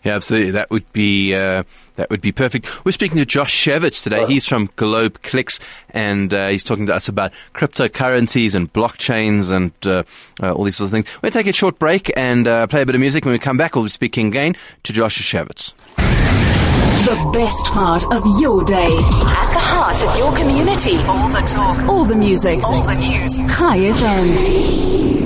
Yeah, 0.04 0.16
absolutely. 0.16 0.52
That 0.52 0.70
would 0.70 0.92
be 0.94 1.34
uh, 1.36 1.64
that 1.96 2.10
would 2.10 2.22
be 2.22 2.32
perfect. 2.32 2.86
We're 2.86 2.92
speaking 2.92 3.18
to 3.18 3.26
Josh 3.26 3.54
Schewitz 3.54 4.02
today. 4.02 4.26
He's 4.26 4.48
from 4.48 4.70
Globe 4.76 5.22
Clicks, 5.22 5.60
and 5.92 6.34
uh, 6.34 6.50
he's 6.50 6.64
talking 6.64 6.88
to 6.88 6.94
us 6.94 7.08
about 7.08 7.32
cryptocurrencies 7.54 8.56
and 8.56 8.72
blockchains 8.72 9.52
and 9.52 9.72
uh, 9.86 10.04
uh 10.42 10.54
all 10.54 10.64
these 10.64 10.78
sorts 10.78 10.92
of 10.92 10.92
things. 10.92 11.08
We'll 11.22 11.32
take 11.32 11.48
a 11.48 11.54
short 11.54 11.80
break 11.80 12.12
and 12.18 12.48
uh, 12.48 12.68
play 12.68 12.82
a 12.82 12.86
bit 12.86 12.96
of 12.96 13.02
music. 13.02 13.26
When 13.26 13.34
we 13.34 13.40
come 13.40 13.58
back, 13.58 13.76
we'll 13.76 13.86
be 13.86 13.90
speaking 13.90 14.28
again 14.28 14.56
to 14.84 14.94
Josh 14.94 15.16
Schewitz. 15.16 15.74
The 17.04 17.32
best 17.34 17.66
part 17.68 18.10
of 18.14 18.24
your 18.40 18.64
day. 18.64 18.86
At 18.86 19.54
the 19.54 19.60
heart 19.60 20.02
of 20.04 20.18
your 20.18 20.34
community. 20.36 20.96
All 20.98 21.28
the 21.28 21.42
talk. 21.42 21.78
All 21.90 22.06
the 22.06 22.16
music. 22.16 22.64
All 22.64 22.82
the 22.84 22.96
news. 22.96 23.38
Chai 23.40 23.80
FM. 23.80 25.23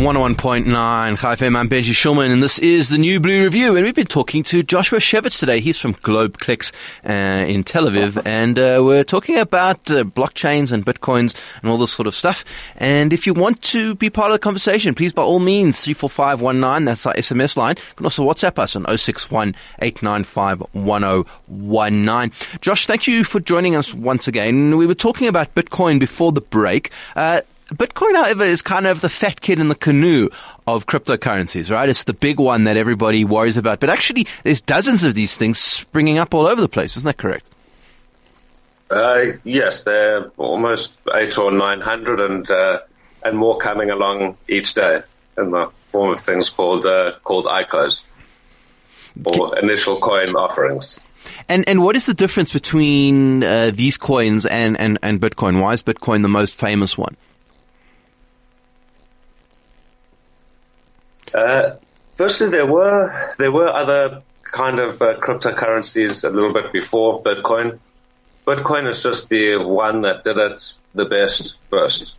101.9 0.00 1.18
Chai 1.18 1.34
FM, 1.34 1.58
I'm 1.58 1.68
Benji 1.68 1.92
Shulman 1.92 2.32
and 2.32 2.42
this 2.42 2.58
is 2.58 2.88
the 2.88 2.96
New 2.96 3.20
Blue 3.20 3.44
Review 3.44 3.76
and 3.76 3.84
we've 3.84 3.94
been 3.94 4.06
talking 4.06 4.42
to 4.44 4.62
Joshua 4.62 4.98
Schewitz 4.98 5.38
today. 5.38 5.60
He's 5.60 5.78
from 5.78 5.92
Globe 5.92 6.38
Clicks 6.38 6.72
uh, 7.06 7.12
in 7.46 7.64
Tel 7.64 7.84
Aviv 7.84 8.22
and 8.24 8.58
uh, 8.58 8.80
we're 8.82 9.04
talking 9.04 9.36
about 9.36 9.90
uh, 9.90 10.04
blockchains 10.04 10.72
and 10.72 10.86
bitcoins 10.86 11.36
and 11.60 11.70
all 11.70 11.76
this 11.76 11.92
sort 11.92 12.06
of 12.06 12.14
stuff. 12.14 12.46
And 12.78 13.12
if 13.12 13.26
you 13.26 13.34
want 13.34 13.60
to 13.62 13.94
be 13.94 14.08
part 14.08 14.30
of 14.30 14.36
the 14.36 14.38
conversation, 14.38 14.94
please 14.94 15.12
by 15.12 15.20
all 15.20 15.38
means 15.38 15.78
34519, 15.80 16.86
that's 16.86 17.04
our 17.04 17.12
SMS 17.12 17.58
line. 17.58 17.76
You 17.76 17.96
can 17.96 18.06
also 18.06 18.26
WhatsApp 18.26 18.58
us 18.58 18.76
on 18.76 18.86
061 18.96 19.54
Josh, 22.62 22.86
thank 22.86 23.06
you 23.06 23.24
for 23.24 23.40
joining 23.40 23.76
us 23.76 23.92
once 23.92 24.26
again. 24.26 24.78
We 24.78 24.86
were 24.86 24.94
talking 24.94 25.28
about 25.28 25.54
Bitcoin 25.54 26.00
before 26.00 26.32
the 26.32 26.40
break. 26.40 26.90
Uh, 27.14 27.42
Bitcoin, 27.74 28.16
however, 28.16 28.44
is 28.44 28.62
kind 28.62 28.86
of 28.86 29.00
the 29.00 29.08
fat 29.08 29.40
kid 29.40 29.58
in 29.60 29.68
the 29.68 29.74
canoe 29.74 30.28
of 30.66 30.86
cryptocurrencies, 30.86 31.70
right? 31.70 31.88
It's 31.88 32.04
the 32.04 32.12
big 32.12 32.38
one 32.38 32.64
that 32.64 32.76
everybody 32.76 33.24
worries 33.24 33.56
about. 33.56 33.80
But 33.80 33.90
actually, 33.90 34.26
there's 34.42 34.60
dozens 34.60 35.04
of 35.04 35.14
these 35.14 35.36
things 35.36 35.58
springing 35.58 36.18
up 36.18 36.34
all 36.34 36.46
over 36.46 36.60
the 36.60 36.68
place. 36.68 36.96
Isn't 36.96 37.06
that 37.06 37.16
correct? 37.16 37.46
Uh, 38.90 39.24
yes, 39.44 39.84
there 39.84 40.18
are 40.18 40.32
almost 40.36 40.96
eight 41.14 41.38
or 41.38 41.52
nine 41.52 41.80
hundred, 41.80 42.18
and 42.18 42.50
uh, 42.50 42.80
and 43.24 43.38
more 43.38 43.58
coming 43.58 43.90
along 43.90 44.36
each 44.48 44.74
day 44.74 45.02
in 45.38 45.50
the 45.52 45.70
form 45.92 46.10
of 46.10 46.18
things 46.18 46.50
called 46.50 46.86
uh, 46.86 47.12
called 47.22 47.46
ICOs 47.46 48.00
or 49.24 49.58
initial 49.58 50.00
coin 50.00 50.34
offerings. 50.34 50.98
And 51.48 51.68
and 51.68 51.82
what 51.82 51.96
is 51.96 52.06
the 52.06 52.14
difference 52.14 52.52
between 52.52 53.44
uh, 53.44 53.70
these 53.72 53.96
coins 53.96 54.46
and, 54.46 54.78
and, 54.78 54.98
and 55.02 55.20
Bitcoin? 55.20 55.60
Why 55.60 55.72
is 55.72 55.82
Bitcoin 55.82 56.22
the 56.22 56.28
most 56.28 56.56
famous 56.56 56.96
one? 56.96 57.16
Uh, 61.34 61.76
firstly, 62.14 62.48
there 62.48 62.66
were 62.66 63.34
there 63.38 63.52
were 63.52 63.68
other 63.68 64.22
kind 64.42 64.80
of 64.80 65.00
uh, 65.00 65.16
cryptocurrencies 65.18 66.24
a 66.24 66.30
little 66.30 66.52
bit 66.52 66.72
before 66.72 67.22
Bitcoin. 67.22 67.78
Bitcoin 68.46 68.88
is 68.88 69.02
just 69.02 69.28
the 69.28 69.56
one 69.58 70.02
that 70.02 70.24
did 70.24 70.38
it 70.38 70.72
the 70.94 71.04
best 71.04 71.58
first. 71.68 72.16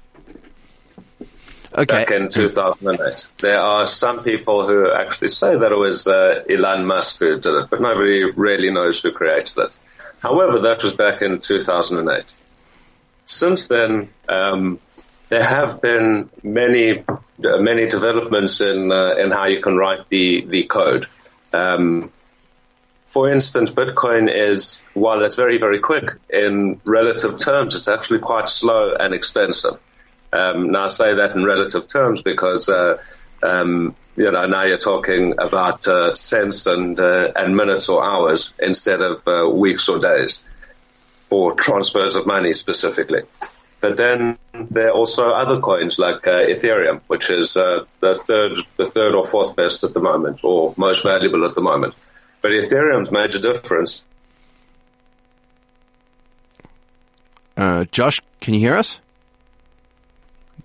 Okay. 1.74 1.86
Back 1.86 2.12
in 2.12 2.30
2008. 2.30 3.28
There 3.40 3.60
are 3.60 3.86
some 3.86 4.24
people 4.24 4.68
who 4.68 4.92
actually 4.92 5.30
say 5.30 5.56
that 5.56 5.72
it 5.72 5.78
was 5.78 6.06
uh, 6.06 6.44
Elon 6.50 6.86
Musk 6.86 7.20
who 7.20 7.40
did 7.40 7.54
it, 7.54 7.70
but 7.70 7.80
nobody 7.80 8.30
really 8.32 8.72
knows 8.72 9.02
who 9.02 9.12
created 9.12 9.58
it. 9.58 9.78
However, 10.20 10.60
that 10.60 10.84
was 10.84 10.94
back 10.94 11.22
in 11.22 11.40
2008. 11.40 12.34
Since 13.26 13.70
then, 13.70 14.10
um, 14.28 14.80
there 15.30 15.44
have 15.44 15.82
been 15.82 16.30
many 16.44 17.06
many 17.42 17.88
developments 17.88 18.62
in 18.62 18.92
uh, 18.92 19.16
in 19.16 19.32
how 19.32 19.48
you 19.48 19.62
can 19.62 19.78
write 19.78 20.10
the 20.10 20.46
the 20.46 20.64
code. 20.64 21.08
Um, 21.54 22.12
for 23.06 23.30
instance, 23.32 23.72
Bitcoin 23.72 24.34
is 24.34 24.82
while 24.94 25.24
it's 25.24 25.36
very 25.36 25.58
very 25.58 25.80
quick 25.80 26.14
in 26.30 26.80
relative 26.86 27.38
terms, 27.38 27.76
it's 27.76 27.88
actually 27.88 28.20
quite 28.20 28.48
slow 28.48 28.94
and 29.00 29.14
expensive. 29.14 29.82
Um, 30.34 30.72
now 30.72 30.86
I 30.86 30.88
say 30.88 31.16
that 31.16 31.36
in 31.36 31.44
relative 31.44 31.88
terms 31.88 32.22
because 32.22 32.70
uh, 32.70 32.98
um, 33.44 33.96
you 34.16 34.32
know 34.32 34.46
now 34.48 34.64
you're 34.64 34.78
talking 34.78 35.36
about 35.40 35.88
uh, 35.88 36.14
cents 36.14 36.66
and 36.66 37.00
uh, 37.00 37.34
and 37.36 37.56
minutes 37.56 37.90
or 37.90 38.04
hours 38.04 38.54
instead 38.60 39.02
of 39.02 39.28
uh, 39.28 39.50
weeks 39.50 39.90
or 39.90 40.00
days 40.00 40.44
for 41.28 41.54
transfers 41.54 42.16
of 42.16 42.28
money 42.28 42.54
specifically. 42.54 43.24
But 43.82 43.98
then 43.98 44.38
there 44.54 44.90
are 44.90 44.94
also 44.94 45.32
other 45.32 45.60
coins 45.60 45.98
like 45.98 46.28
uh, 46.28 46.46
Ethereum, 46.46 47.02
which 47.08 47.32
is 47.32 47.58
uh, 47.58 47.86
the 48.00 48.14
third, 48.14 48.60
the 48.78 48.86
third 48.86 49.16
or 49.16 49.26
fourth 49.26 49.56
best 49.56 49.84
at 49.84 49.94
the 49.96 50.00
moment, 50.00 50.44
or 50.44 50.76
most 50.78 51.04
valuable 51.04 51.46
at 51.46 51.56
the 51.56 51.62
moment. 51.62 51.96
But 52.42 52.52
Ethereum's 52.52 53.12
major 53.12 53.40
difference. 53.40 54.04
Uh, 57.58 57.86
Josh, 57.92 58.22
can 58.40 58.54
you 58.54 58.60
hear 58.60 58.76
us? 58.76 59.00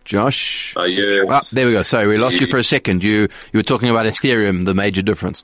Josh, 0.05 0.75
are 0.77 0.87
you? 0.87 1.27
Ah, 1.29 1.41
there 1.53 1.67
we 1.67 1.73
go. 1.73 1.83
Sorry, 1.83 2.07
we 2.07 2.17
lost 2.17 2.41
you 2.41 2.47
for 2.47 2.59
a 2.59 2.65
second. 2.65 3.03
You 3.03 3.23
you 3.53 3.59
were 3.59 3.65
talking 3.65 3.89
about 3.89 4.07
Ethereum, 4.07 4.65
the 4.65 4.75
major 4.75 5.03
difference. 5.03 5.43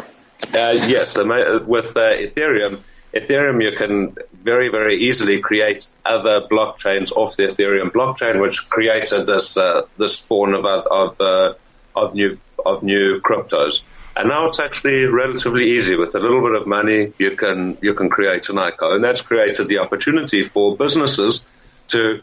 Uh, 0.00 0.78
yes, 0.86 1.16
with 1.18 1.96
uh, 1.96 2.14
Ethereum 2.14 2.80
Ethereum, 3.14 3.62
you 3.62 3.76
can 3.76 4.16
very, 4.42 4.68
very 4.68 5.04
easily 5.04 5.40
create 5.40 5.86
other 6.04 6.42
blockchains 6.50 7.12
off 7.12 7.36
the 7.36 7.44
Ethereum 7.44 7.90
blockchain, 7.92 8.40
which 8.40 8.68
created 8.68 9.26
this 9.26 9.56
uh, 9.56 9.82
this 9.96 10.16
spawn 10.16 10.54
of 10.54 10.64
of 10.64 11.20
uh, 11.20 11.54
of 11.94 12.14
new 12.14 12.38
of 12.64 12.82
new 12.82 13.20
cryptos. 13.20 13.82
And 14.16 14.28
now 14.28 14.48
it's 14.48 14.60
actually 14.60 15.04
relatively 15.06 15.72
easy. 15.72 15.96
With 15.96 16.14
a 16.14 16.20
little 16.20 16.40
bit 16.40 16.60
of 16.60 16.66
money, 16.66 17.12
you 17.18 17.36
can 17.36 17.78
you 17.80 17.94
can 17.94 18.10
create 18.10 18.48
an 18.48 18.56
ICO, 18.56 18.94
and 18.94 19.04
that's 19.04 19.22
created 19.22 19.68
the 19.68 19.78
opportunity 19.78 20.42
for 20.42 20.76
businesses 20.76 21.44
to 21.88 22.22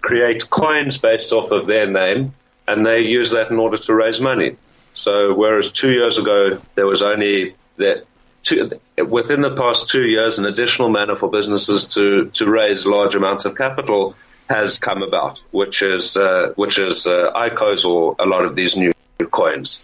create 0.00 0.50
coins 0.50 0.98
based 0.98 1.32
off 1.32 1.52
of 1.52 1.66
their 1.66 1.88
name, 1.88 2.34
and 2.66 2.84
they 2.84 3.00
use 3.00 3.30
that 3.30 3.50
in 3.50 3.58
order 3.58 3.76
to 3.76 3.94
raise 3.94 4.20
money. 4.20 4.56
So 4.94 5.34
whereas 5.34 5.72
two 5.72 5.90
years 5.90 6.18
ago 6.18 6.60
there 6.74 6.86
was 6.86 7.02
only 7.02 7.54
that 7.76 8.04
two, 8.42 8.70
within 8.96 9.40
the 9.40 9.54
past 9.54 9.88
two 9.88 10.04
years, 10.04 10.38
an 10.38 10.46
additional 10.46 10.88
manner 10.88 11.14
for 11.14 11.30
businesses 11.30 11.88
to, 11.88 12.26
to 12.30 12.50
raise 12.50 12.86
large 12.86 13.14
amounts 13.14 13.44
of 13.44 13.56
capital 13.56 14.14
has 14.48 14.78
come 14.78 15.02
about, 15.02 15.40
which 15.50 15.82
is 15.82 16.16
uh, 16.16 16.52
which 16.56 16.78
is 16.78 17.06
uh, 17.06 17.32
ICOs 17.34 17.84
or 17.84 18.16
a 18.18 18.26
lot 18.26 18.44
of 18.44 18.54
these 18.54 18.76
new 18.76 18.92
coins. 19.30 19.82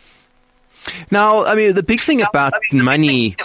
Now, 1.10 1.44
I 1.44 1.54
mean, 1.54 1.74
the 1.74 1.82
big 1.82 2.00
thing 2.00 2.22
about 2.22 2.52
money. 2.72 3.36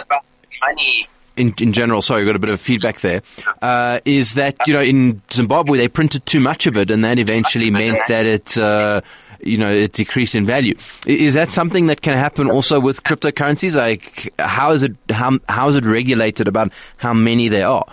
In, 1.36 1.52
in 1.60 1.72
general, 1.72 2.00
sorry, 2.00 2.22
I 2.22 2.24
got 2.26 2.36
a 2.36 2.38
bit 2.38 2.50
of 2.50 2.60
feedback 2.60 3.00
there. 3.00 3.22
Uh, 3.60 3.98
is 4.04 4.34
that 4.34 4.56
you 4.66 4.72
know 4.72 4.80
in 4.80 5.20
Zimbabwe 5.32 5.78
they 5.78 5.88
printed 5.88 6.24
too 6.26 6.40
much 6.40 6.66
of 6.66 6.76
it, 6.76 6.90
and 6.90 7.04
that 7.04 7.18
eventually 7.18 7.70
meant 7.70 7.98
that 8.08 8.24
it 8.24 8.56
uh, 8.56 9.00
you 9.44 9.58
know, 9.58 9.72
it 9.72 9.92
decreased 9.92 10.34
in 10.34 10.46
value. 10.46 10.74
Is 11.06 11.34
that 11.34 11.50
something 11.50 11.86
that 11.86 12.00
can 12.00 12.16
happen 12.16 12.50
also 12.50 12.80
with 12.80 13.02
cryptocurrencies? 13.02 13.74
Like, 13.74 14.32
how 14.38 14.72
is 14.72 14.82
it, 14.82 14.92
how, 15.10 15.38
how 15.48 15.68
is 15.68 15.76
it 15.76 15.84
regulated 15.84 16.48
about 16.48 16.72
how 16.96 17.14
many 17.14 17.48
there 17.48 17.68
are? 17.68 17.86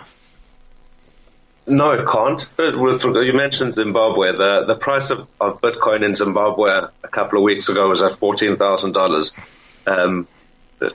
No, 1.64 1.92
it 1.92 2.04
can't. 2.10 2.48
With, 2.58 3.04
you 3.04 3.34
mentioned 3.34 3.74
Zimbabwe. 3.74 4.32
The 4.32 4.64
the 4.66 4.74
price 4.74 5.10
of, 5.10 5.28
of 5.40 5.60
Bitcoin 5.60 6.04
in 6.04 6.16
Zimbabwe 6.16 6.70
a 7.04 7.08
couple 7.08 7.38
of 7.38 7.44
weeks 7.44 7.68
ago 7.68 7.88
was 7.88 8.02
at 8.02 8.16
fourteen 8.16 8.56
thousand 8.56 8.94
dollars, 8.94 9.32
um, 9.86 10.26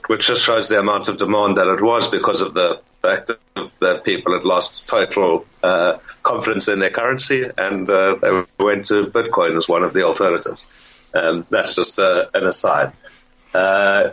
which 0.06 0.26
just 0.26 0.44
shows 0.44 0.68
the 0.68 0.78
amount 0.78 1.08
of 1.08 1.18
demand 1.18 1.56
that 1.56 1.68
it 1.68 1.82
was 1.82 2.08
because 2.08 2.40
of 2.40 2.54
the 2.54 2.80
fact 3.02 3.30
that 3.80 4.04
people 4.04 4.34
had 4.34 4.44
lost 4.44 4.86
total 4.86 5.46
uh, 5.62 5.98
confidence 6.22 6.68
in 6.68 6.78
their 6.78 6.90
currency, 6.90 7.44
and 7.56 7.88
uh, 7.88 8.16
they 8.16 8.44
went 8.62 8.86
to 8.86 9.04
Bitcoin 9.06 9.56
as 9.56 9.68
one 9.68 9.84
of 9.84 9.92
the 9.92 10.02
alternatives. 10.02 10.64
Um, 11.14 11.46
that's 11.48 11.74
just 11.74 11.98
uh, 11.98 12.26
an 12.34 12.46
aside. 12.46 12.92
Uh, 13.54 14.10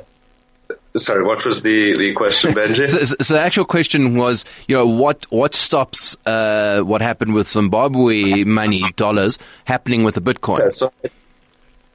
Sorry, 0.98 1.24
what 1.24 1.46
was 1.46 1.62
the, 1.62 1.98
the 1.98 2.14
question, 2.14 2.54
Benji? 2.56 2.88
so, 2.88 3.16
so, 3.22 3.34
the 3.34 3.40
actual 3.40 3.66
question 3.66 4.16
was, 4.16 4.46
you 4.68 4.78
know, 4.78 4.88
what 4.88 5.30
what 5.30 5.54
stops 5.54 6.16
uh, 6.26 6.80
what 6.82 7.02
happened 7.02 7.34
with 7.34 7.50
Zimbabwe 7.50 8.46
money 8.46 8.82
dollars 8.96 9.38
happening 9.66 10.04
with 10.04 10.16
the 10.16 10.22
Bitcoin? 10.22 10.72
So, 10.72 10.92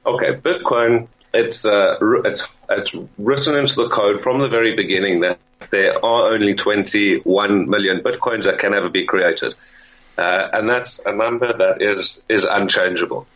okay 0.05 0.35
Bitcoin. 0.35 1.07
It's 1.33 1.65
uh, 1.65 1.97
it's 2.25 2.47
it's 2.69 2.95
written 3.17 3.57
into 3.57 3.75
the 3.75 3.89
code 3.89 4.19
from 4.19 4.39
the 4.39 4.49
very 4.49 4.75
beginning 4.75 5.21
that 5.21 5.39
there 5.69 6.03
are 6.03 6.33
only 6.33 6.55
21 6.55 7.69
million 7.69 8.01
bitcoins 8.01 8.43
that 8.43 8.59
can 8.59 8.73
ever 8.73 8.89
be 8.89 9.05
created, 9.05 9.55
uh, 10.17 10.49
and 10.53 10.69
that's 10.69 10.99
a 11.05 11.13
number 11.13 11.51
that 11.57 11.81
is 11.81 12.21
is 12.27 12.43
unchangeable 12.43 13.27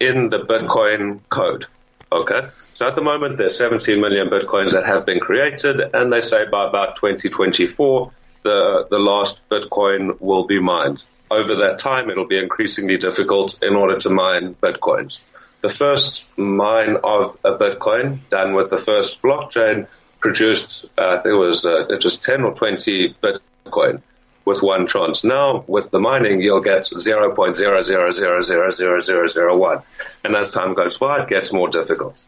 in 0.00 0.30
the 0.30 0.38
Bitcoin 0.38 1.20
code. 1.28 1.66
Okay. 2.10 2.48
So 2.74 2.88
at 2.88 2.94
the 2.94 3.02
moment, 3.02 3.36
there's 3.36 3.58
17 3.58 4.00
million 4.00 4.28
bitcoins 4.28 4.72
that 4.72 4.86
have 4.86 5.04
been 5.04 5.20
created, 5.20 5.80
and 5.92 6.10
they 6.10 6.20
say 6.20 6.46
by 6.50 6.66
about 6.66 6.96
2024, 6.96 8.10
the 8.42 8.86
the 8.90 8.98
last 8.98 9.46
bitcoin 9.50 10.18
will 10.20 10.46
be 10.46 10.58
mined. 10.58 11.04
Over 11.30 11.56
that 11.56 11.78
time, 11.78 12.10
it'll 12.10 12.26
be 12.26 12.38
increasingly 12.38 12.96
difficult 12.96 13.62
in 13.62 13.76
order 13.76 13.98
to 14.00 14.10
mine 14.10 14.54
bitcoins. 14.54 15.20
The 15.60 15.68
first 15.68 16.24
mine 16.38 16.96
of 17.04 17.36
a 17.44 17.52
bitcoin 17.52 18.20
done 18.30 18.54
with 18.54 18.70
the 18.70 18.78
first 18.78 19.20
blockchain 19.22 19.86
produced, 20.20 20.86
uh, 20.96 21.08
I 21.08 21.18
think 21.18 21.34
it 21.34 21.38
was 21.38 21.64
uh, 21.64 21.96
just 21.98 22.22
10 22.24 22.42
or 22.42 22.54
20 22.54 23.16
bitcoin 23.22 24.02
with 24.44 24.62
one 24.62 24.86
chance. 24.86 25.24
Now, 25.24 25.64
with 25.66 25.90
the 25.90 25.98
mining, 26.00 26.40
you'll 26.40 26.62
get 26.62 26.84
0.000000001. 26.84 29.82
And 30.24 30.36
as 30.36 30.50
time 30.50 30.74
goes 30.74 30.98
by, 30.98 31.22
it 31.22 31.28
gets 31.28 31.52
more 31.52 31.68
difficult. 31.68 32.20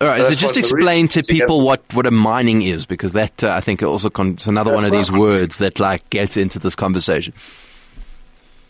All 0.00 0.06
right, 0.06 0.28
so 0.28 0.34
just 0.34 0.56
explain 0.56 1.08
to 1.08 1.22
people 1.22 1.60
what, 1.60 1.82
what 1.92 2.06
a 2.06 2.10
mining 2.10 2.62
is, 2.62 2.86
because 2.86 3.12
that 3.12 3.42
uh, 3.42 3.50
I 3.50 3.60
think 3.60 3.82
also 3.82 4.08
con- 4.08 4.34
it's 4.34 4.46
another 4.46 4.72
one 4.72 4.84
of 4.84 4.92
these 4.92 5.10
words 5.10 5.58
that 5.58 5.80
like 5.80 6.08
gets 6.10 6.36
into 6.36 6.60
this 6.60 6.76
conversation. 6.76 7.34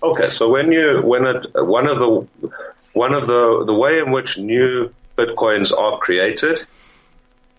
Okay, 0.02 0.30
so 0.30 0.48
when 0.50 0.72
you 0.72 1.02
when 1.02 1.26
it, 1.26 1.46
one 1.54 1.86
of 1.86 1.98
the 1.98 2.26
one 2.94 3.12
of 3.12 3.26
the 3.26 3.64
the 3.66 3.74
way 3.74 3.98
in 3.98 4.10
which 4.10 4.38
new 4.38 4.94
bitcoins 5.18 5.76
are 5.76 5.98
created, 5.98 6.64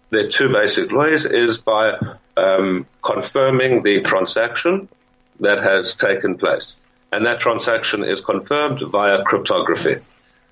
there 0.10 0.26
are 0.26 0.30
two 0.30 0.52
basic 0.52 0.92
ways: 0.92 1.26
is 1.26 1.60
by 1.60 2.00
um, 2.36 2.88
confirming 3.04 3.84
the 3.84 4.02
transaction 4.02 4.90
that 5.42 5.62
has 5.62 5.96
taken 5.96 6.38
place, 6.38 6.76
and 7.12 7.26
that 7.26 7.40
transaction 7.40 8.04
is 8.04 8.22
confirmed 8.22 8.82
via 8.82 9.24
cryptography, 9.24 9.98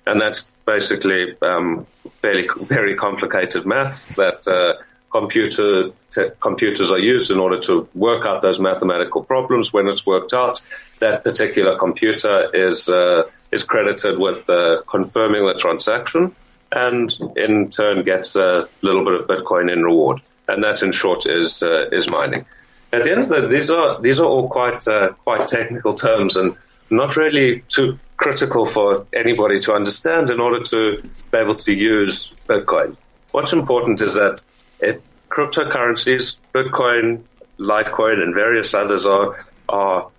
and 0.06 0.20
that's 0.20 0.48
basically 0.66 1.36
um, 1.42 1.86
fairly 2.22 2.48
very 2.60 2.96
complicated 2.96 3.66
math 3.66 4.06
that 4.16 4.46
uh, 4.46 4.82
computer 5.10 5.90
te- 6.10 6.30
computers 6.40 6.90
are 6.90 6.98
used 6.98 7.30
in 7.30 7.38
order 7.38 7.60
to 7.60 7.88
work 7.94 8.26
out 8.26 8.42
those 8.42 8.60
mathematical 8.60 9.22
problems. 9.22 9.72
When 9.72 9.88
it's 9.88 10.04
worked 10.04 10.34
out, 10.34 10.60
that 11.00 11.24
particular 11.24 11.78
computer 11.78 12.50
is 12.52 12.88
uh, 12.88 13.24
is 13.54 13.62
credited 13.62 14.18
with 14.18 14.50
uh, 14.50 14.82
confirming 14.82 15.46
the 15.46 15.54
transaction, 15.54 16.34
and 16.72 17.16
in 17.36 17.70
turn 17.70 18.02
gets 18.02 18.34
a 18.34 18.68
little 18.82 19.04
bit 19.04 19.14
of 19.20 19.28
Bitcoin 19.28 19.72
in 19.72 19.82
reward. 19.82 20.20
And 20.48 20.62
that, 20.64 20.82
in 20.82 20.92
short, 20.92 21.24
is 21.26 21.62
uh, 21.62 21.88
is 21.90 22.08
mining. 22.08 22.44
At 22.92 23.04
the 23.04 23.12
end 23.12 23.20
of 23.20 23.28
the 23.28 23.40
day, 23.42 23.46
these 23.46 23.70
are 23.70 24.02
these 24.02 24.20
are 24.20 24.26
all 24.26 24.48
quite 24.48 24.86
uh, 24.86 25.12
quite 25.24 25.48
technical 25.48 25.94
terms 25.94 26.36
and 26.36 26.56
not 26.90 27.16
really 27.16 27.62
too 27.68 27.98
critical 28.16 28.66
for 28.66 29.06
anybody 29.12 29.60
to 29.60 29.72
understand 29.72 30.30
in 30.30 30.40
order 30.40 30.62
to 30.64 31.02
be 31.32 31.38
able 31.38 31.54
to 31.54 31.72
use 31.72 32.32
Bitcoin. 32.48 32.96
What's 33.30 33.52
important 33.52 34.02
is 34.02 34.14
that 34.14 34.42
it, 34.80 35.02
cryptocurrencies, 35.30 36.36
Bitcoin, 36.52 37.22
Litecoin, 37.58 38.22
and 38.22 38.34
various 38.34 38.74
others 38.74 39.06
are 39.06 39.44
are 39.68 40.10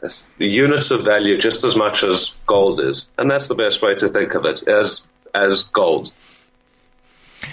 the 0.00 0.46
units 0.46 0.90
of 0.90 1.04
value 1.04 1.38
just 1.38 1.64
as 1.64 1.76
much 1.76 2.04
as 2.04 2.34
gold 2.46 2.80
is, 2.80 3.08
and 3.18 3.30
that's 3.30 3.48
the 3.48 3.54
best 3.54 3.82
way 3.82 3.94
to 3.96 4.08
think 4.08 4.34
of 4.34 4.44
it 4.44 4.66
as 4.66 5.06
as 5.34 5.64
gold. 5.64 6.12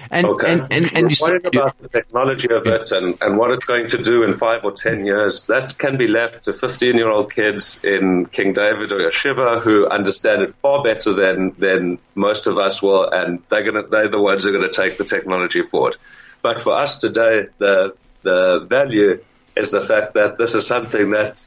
And, 0.10 0.26
okay. 0.28 0.54
and, 0.54 0.62
and, 0.72 0.98
and 0.98 1.12
you, 1.12 1.18
worried 1.22 1.46
about 1.46 1.80
the 1.80 1.90
technology 1.90 2.48
of 2.52 2.66
it 2.68 2.92
and, 2.92 3.18
and 3.22 3.38
what 3.38 3.52
it's 3.52 3.66
going 3.66 3.88
to 3.90 4.02
do 4.02 4.24
in 4.24 4.34
five 4.34 4.64
or 4.64 4.72
ten 4.72 5.06
years, 5.06 5.44
that 5.44 5.78
can 5.78 5.98
be 5.98 6.08
left 6.08 6.46
to 6.46 6.54
15 6.54 6.96
year 6.96 7.10
old 7.10 7.32
kids 7.32 7.84
in 7.84 8.26
King 8.28 8.54
David 8.54 8.92
or 8.92 9.00
Yeshiva 9.00 9.62
who 9.62 9.88
understand 9.88 10.44
it 10.44 10.52
far 10.62 10.84
better 10.84 11.14
than, 11.14 11.56
than 11.58 12.00
most 12.14 12.48
of 12.48 12.58
us 12.58 12.82
will, 12.82 13.10
and 13.10 13.42
they're, 13.50 13.64
gonna, 13.64 13.88
they're 13.88 14.10
the 14.10 14.22
ones 14.22 14.44
who 14.44 14.50
are 14.50 14.54
going 14.54 14.70
to 14.70 14.82
take 14.82 14.98
the 14.98 15.06
technology 15.06 15.64
forward. 15.64 15.96
But 16.42 16.62
for 16.62 16.78
us 16.78 17.00
today, 17.00 17.48
the, 17.58 17.96
the 18.22 18.66
value 18.68 19.24
is 19.56 19.72
the 19.72 19.82
fact 19.82 20.14
that 20.14 20.38
this 20.38 20.56
is 20.56 20.68
something 20.68 21.12
that, 21.12 21.44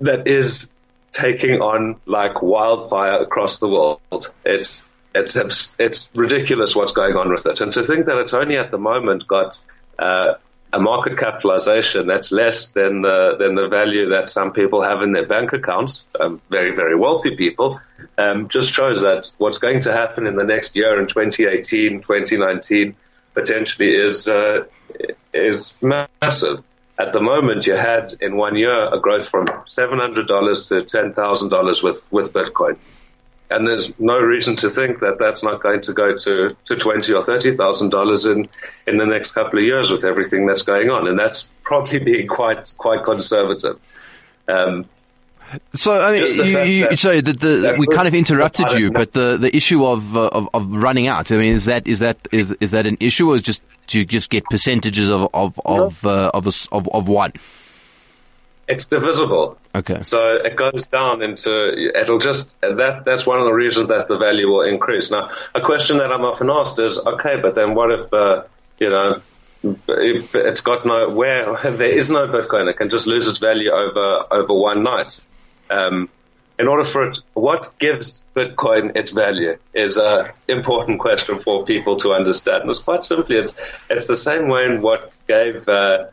that 0.00 0.26
is 0.26 0.70
taking 1.12 1.62
on 1.62 2.00
like 2.06 2.42
wildfire 2.42 3.20
across 3.20 3.58
the 3.58 3.68
world. 3.68 4.32
It's 4.44 4.82
it's 5.14 5.74
it's 5.78 6.10
ridiculous 6.14 6.76
what's 6.76 6.92
going 6.92 7.16
on 7.16 7.30
with 7.30 7.46
it. 7.46 7.60
And 7.60 7.72
to 7.72 7.82
think 7.82 8.06
that 8.06 8.18
it's 8.18 8.34
only 8.34 8.56
at 8.56 8.70
the 8.70 8.78
moment 8.78 9.26
got 9.26 9.58
uh, 9.98 10.34
a 10.72 10.80
market 10.80 11.16
capitalization 11.16 12.06
that's 12.06 12.32
less 12.32 12.68
than 12.68 13.00
the 13.02 13.36
than 13.38 13.54
the 13.54 13.68
value 13.68 14.10
that 14.10 14.28
some 14.28 14.52
people 14.52 14.82
have 14.82 15.02
in 15.02 15.12
their 15.12 15.26
bank 15.26 15.52
accounts, 15.52 16.04
um, 16.20 16.40
very 16.50 16.74
very 16.74 16.94
wealthy 16.94 17.34
people, 17.36 17.80
um, 18.18 18.48
just 18.48 18.72
shows 18.72 19.02
that 19.02 19.30
what's 19.38 19.58
going 19.58 19.80
to 19.80 19.92
happen 19.92 20.26
in 20.26 20.36
the 20.36 20.44
next 20.44 20.76
year 20.76 21.00
in 21.00 21.06
2018, 21.06 22.02
2019, 22.02 22.94
potentially 23.32 23.94
is 23.94 24.28
uh, 24.28 24.64
is 25.32 25.74
massive. 25.80 26.62
At 26.98 27.12
the 27.12 27.20
moment, 27.20 27.66
you 27.66 27.76
had 27.76 28.14
in 28.20 28.36
one 28.36 28.56
year 28.56 28.92
a 28.92 28.98
growth 29.00 29.28
from 29.28 29.46
$700 29.46 30.68
to 30.68 30.74
$10,000 30.80 31.82
with, 31.82 32.02
with 32.10 32.32
Bitcoin 32.32 32.78
and 33.50 33.66
there's 33.66 33.98
no 34.00 34.18
reason 34.18 34.56
to 34.56 34.70
think 34.70 35.00
that 35.00 35.18
that's 35.18 35.42
not 35.42 35.62
going 35.62 35.82
to 35.82 35.92
go 35.92 36.16
to, 36.16 36.56
to 36.64 36.76
twenty 36.76 37.12
or 37.12 37.22
thirty 37.22 37.52
thousand 37.52 37.90
dollars 37.90 38.24
in 38.24 38.48
in 38.86 38.96
the 38.96 39.06
next 39.06 39.32
couple 39.32 39.58
of 39.58 39.64
years 39.64 39.90
with 39.90 40.04
everything 40.04 40.46
that's 40.46 40.62
going 40.62 40.90
on, 40.90 41.06
and 41.06 41.18
that's 41.18 41.48
probably 41.62 41.98
being 42.04 42.26
quite 42.26 42.72
quite 42.76 43.04
conservative. 43.04 43.78
Um, 44.48 44.86
so 45.74 46.00
I 46.00 46.12
mean, 46.12 46.26
you, 46.26 46.60
you, 46.60 46.88
that, 46.88 46.98
so 46.98 47.20
the, 47.20 47.32
the, 47.32 47.76
we 47.78 47.86
kind 47.86 48.08
of 48.08 48.14
interrupted 48.14 48.72
you, 48.72 48.90
but 48.90 49.12
the, 49.12 49.36
the 49.36 49.54
issue 49.54 49.84
of, 49.84 50.16
uh, 50.16 50.28
of, 50.28 50.48
of 50.52 50.74
running 50.74 51.06
out. 51.06 51.30
I 51.30 51.36
mean, 51.36 51.54
is 51.54 51.66
that 51.66 51.86
is 51.86 52.00
that 52.00 52.18
is 52.32 52.52
is 52.60 52.72
that 52.72 52.86
an 52.86 52.96
issue, 53.00 53.30
or 53.30 53.36
is 53.36 53.42
just 53.42 53.62
do 53.86 53.98
you 53.98 54.04
just 54.04 54.30
get 54.30 54.44
percentages 54.44 55.08
of 55.08 55.28
of 55.32 55.60
of 55.64 56.04
uh, 56.04 56.30
of, 56.34 56.46
a, 56.46 56.52
of, 56.72 56.88
of 56.88 57.08
one? 57.08 57.32
It's 58.68 58.86
divisible. 58.86 59.58
Okay. 59.74 60.02
So 60.02 60.18
it 60.44 60.56
goes 60.56 60.88
down 60.88 61.22
into 61.22 61.92
it'll 61.94 62.18
just 62.18 62.60
that 62.60 63.04
that's 63.04 63.24
one 63.26 63.38
of 63.38 63.44
the 63.44 63.52
reasons 63.52 63.88
that 63.90 64.08
the 64.08 64.16
value 64.16 64.48
will 64.48 64.62
increase. 64.62 65.10
Now, 65.10 65.30
a 65.54 65.60
question 65.60 65.98
that 65.98 66.10
I'm 66.10 66.22
often 66.22 66.50
asked 66.50 66.78
is, 66.80 66.98
okay, 66.98 67.36
but 67.40 67.54
then 67.54 67.74
what 67.74 67.92
if 67.92 68.12
uh, 68.12 68.44
you 68.78 68.90
know 68.90 69.22
it, 69.62 70.30
has 70.32 70.60
got 70.60 70.84
no 70.84 71.10
where 71.10 71.56
there 71.62 71.90
is 71.90 72.10
no 72.10 72.26
Bitcoin, 72.26 72.68
it 72.68 72.76
can 72.76 72.88
just 72.88 73.06
lose 73.06 73.28
its 73.28 73.38
value 73.38 73.70
over 73.70 74.26
over 74.32 74.54
one 74.54 74.82
night. 74.82 75.20
Um, 75.70 76.08
in 76.58 76.68
order 76.68 76.84
for 76.84 77.10
it, 77.10 77.18
what 77.34 77.78
gives 77.78 78.22
Bitcoin 78.34 78.96
its 78.96 79.12
value 79.12 79.56
is 79.74 79.98
an 79.98 80.30
important 80.48 81.00
question 81.00 81.38
for 81.38 81.64
people 81.66 81.96
to 81.98 82.12
understand. 82.12 82.62
And 82.62 82.70
it's 82.70 82.78
quite 82.78 83.04
simply, 83.04 83.36
it's 83.36 83.54
it's 83.90 84.06
the 84.06 84.16
same 84.16 84.48
way 84.48 84.64
in 84.64 84.80
what 84.80 85.12
gave 85.28 85.68
uh, 85.68 86.06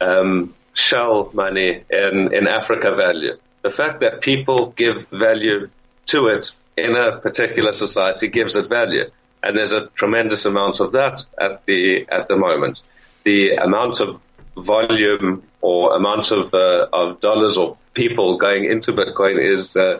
um, 0.00 0.54
Shell 0.74 1.30
money 1.32 1.82
in, 1.88 2.34
in 2.34 2.46
Africa 2.46 2.94
value. 2.94 3.38
The 3.62 3.70
fact 3.70 4.00
that 4.00 4.20
people 4.20 4.66
give 4.66 5.08
value 5.08 5.70
to 6.06 6.28
it 6.28 6.52
in 6.76 6.94
a 6.94 7.18
particular 7.18 7.72
society 7.72 8.28
gives 8.28 8.56
it 8.56 8.68
value. 8.68 9.10
And 9.42 9.56
there's 9.56 9.72
a 9.72 9.86
tremendous 9.86 10.44
amount 10.44 10.80
of 10.80 10.92
that 10.92 11.24
at 11.40 11.64
the, 11.64 12.06
at 12.10 12.28
the 12.28 12.36
moment. 12.36 12.80
The 13.24 13.56
amount 13.56 14.00
of 14.00 14.20
volume 14.56 15.42
or 15.66 15.96
amount 15.96 16.30
of, 16.30 16.54
uh, 16.54 16.86
of 16.92 17.20
dollars 17.20 17.56
or 17.56 17.76
people 17.92 18.36
going 18.38 18.64
into 18.64 18.92
Bitcoin 18.92 19.36
is, 19.54 19.76
uh, 19.76 19.98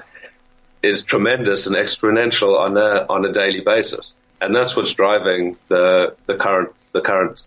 is 0.83 1.05
tremendous 1.05 1.67
and 1.67 1.75
exponential 1.77 2.53
on 2.67 2.77
a, 2.77 3.07
on 3.15 3.25
a 3.25 3.33
daily 3.33 3.63
basis. 3.63 4.15
And 4.41 4.55
that's 4.55 4.77
what's 4.77 4.95
driving 4.95 5.57
the, 5.69 6.15
the 6.27 6.37
current, 6.37 6.71
the 6.93 7.01
current, 7.01 7.45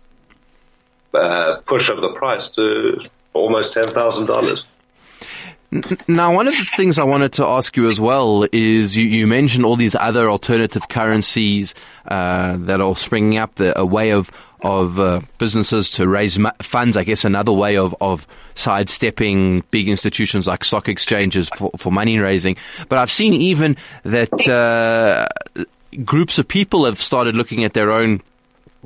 uh, 1.14 1.60
push 1.64 1.88
of 1.88 2.00
the 2.00 2.12
price 2.12 2.48
to 2.50 3.00
almost 3.32 3.72
ten 3.72 3.88
thousand 3.88 4.26
dollars. 4.26 4.66
Now, 6.08 6.34
one 6.34 6.48
of 6.48 6.52
the 6.52 6.68
things 6.76 6.98
I 6.98 7.04
wanted 7.04 7.32
to 7.34 7.46
ask 7.46 7.76
you 7.76 7.88
as 7.88 8.00
well 8.00 8.44
is 8.52 8.96
you, 8.96 9.04
you 9.04 9.26
mentioned 9.28 9.64
all 9.64 9.76
these 9.76 9.94
other 9.94 10.28
alternative 10.28 10.88
currencies 10.88 11.74
uh, 12.08 12.56
that 12.66 12.80
are 12.80 12.96
springing 12.96 13.38
up, 13.38 13.54
the, 13.54 13.78
a 13.78 13.86
way 13.86 14.10
of 14.10 14.30
of 14.62 14.98
uh, 14.98 15.20
businesses 15.38 15.90
to 15.92 16.08
raise 16.08 16.38
funds. 16.62 16.96
I 16.96 17.04
guess 17.04 17.24
another 17.24 17.52
way 17.52 17.76
of 17.76 17.94
of 18.00 18.26
sidestepping 18.54 19.64
big 19.70 19.88
institutions 19.88 20.46
like 20.46 20.64
stock 20.64 20.88
exchanges 20.88 21.48
for, 21.56 21.70
for 21.76 21.90
money 21.90 22.18
raising. 22.18 22.56
But 22.88 22.98
I've 22.98 23.10
seen 23.10 23.34
even 23.34 23.76
that 24.04 24.48
uh, 24.48 25.28
groups 26.04 26.38
of 26.38 26.46
people 26.46 26.84
have 26.84 27.00
started 27.00 27.36
looking 27.36 27.64
at 27.64 27.74
their 27.74 27.90
own 27.90 28.22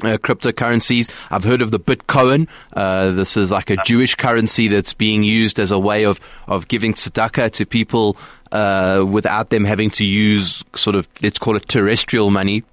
uh, 0.03 0.19
cryptocurrencies. 0.19 1.11
I've 1.31 1.45
heard 1.45 1.63
of 1.63 1.71
the 1.71 1.81
Bitcoin. 1.81 2.49
Uh, 2.73 3.13
this 3.13 3.37
is 3.37 3.51
like 3.51 3.71
a 3.71 3.77
Jewish 3.85 4.15
currency 4.15 4.69
that's 4.69 4.93
being 4.93 5.23
used 5.23 5.61
as 5.61 5.71
a 5.71 5.79
way 5.79 6.05
of, 6.05 6.21
of 6.47 6.69
giving 6.69 6.95
tzedakah 6.95 7.53
to 7.53 7.67
people 7.67 8.17
uh, 8.53 9.05
without 9.09 9.51
them 9.51 9.65
having 9.65 9.91
to 9.91 10.05
use 10.05 10.63
sort 10.75 10.97
of, 10.97 11.09
let's 11.23 11.39
call 11.39 11.57
it 11.57 11.69
terrestrial 11.69 12.31
money 12.31 12.65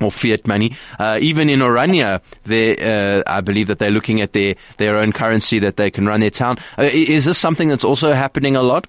or 0.00 0.10
fiat 0.10 0.46
money. 0.46 0.76
Uh, 0.98 1.18
even 1.20 1.48
in 1.48 1.60
Orania, 1.60 2.20
uh, 2.20 3.22
I 3.26 3.40
believe 3.40 3.68
that 3.68 3.78
they're 3.78 3.90
looking 3.90 4.20
at 4.20 4.32
their, 4.32 4.56
their 4.76 4.96
own 4.96 5.12
currency 5.12 5.58
that 5.60 5.76
they 5.76 5.90
can 5.90 6.06
run 6.06 6.20
their 6.20 6.30
town. 6.30 6.58
Uh, 6.78 6.82
is 6.92 7.24
this 7.24 7.38
something 7.38 7.68
that's 7.68 7.84
also 7.84 8.12
happening 8.12 8.56
a 8.56 8.62
lot? 8.62 8.86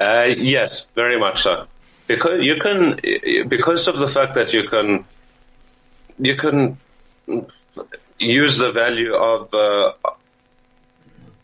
yes, 0.00 0.86
very 0.94 1.18
much 1.18 1.42
so. 1.42 1.66
Because 2.06 2.44
you 2.44 2.56
can, 2.56 2.98
because 3.48 3.86
of 3.86 3.98
the 3.98 4.08
fact 4.08 4.34
that 4.34 4.54
you 4.54 4.66
can 4.66 5.04
you 6.18 6.36
can 6.36 6.78
use 8.18 8.58
the 8.58 8.72
value 8.72 9.14
of 9.14 9.52
uh, 9.54 9.92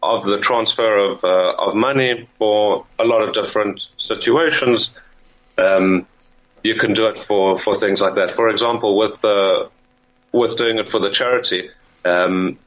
of 0.03 0.25
the 0.25 0.39
transfer 0.39 0.99
of 0.99 1.25
uh, 1.25 1.55
of 1.59 1.75
money 1.75 2.29
for 2.39 2.87
a 2.99 3.05
lot 3.05 3.23
of 3.23 3.33
different 3.33 3.89
situations. 3.99 4.91
Um, 5.57 6.07
you 6.65 6.75
can 6.75 6.95
do 6.95 7.07
it 7.07 7.17
for, 7.17 7.57
for 7.57 7.75
things 7.75 8.01
like 8.01 8.15
that. 8.15 8.33
For 8.33 8.49
example, 8.49 8.97
with 8.97 9.21
the 9.21 9.71
with 10.33 10.57
doing 10.57 10.79
it 10.79 10.89
for 10.89 10.99
the 10.99 11.11
charity, 11.11 11.71
um, 12.05 12.59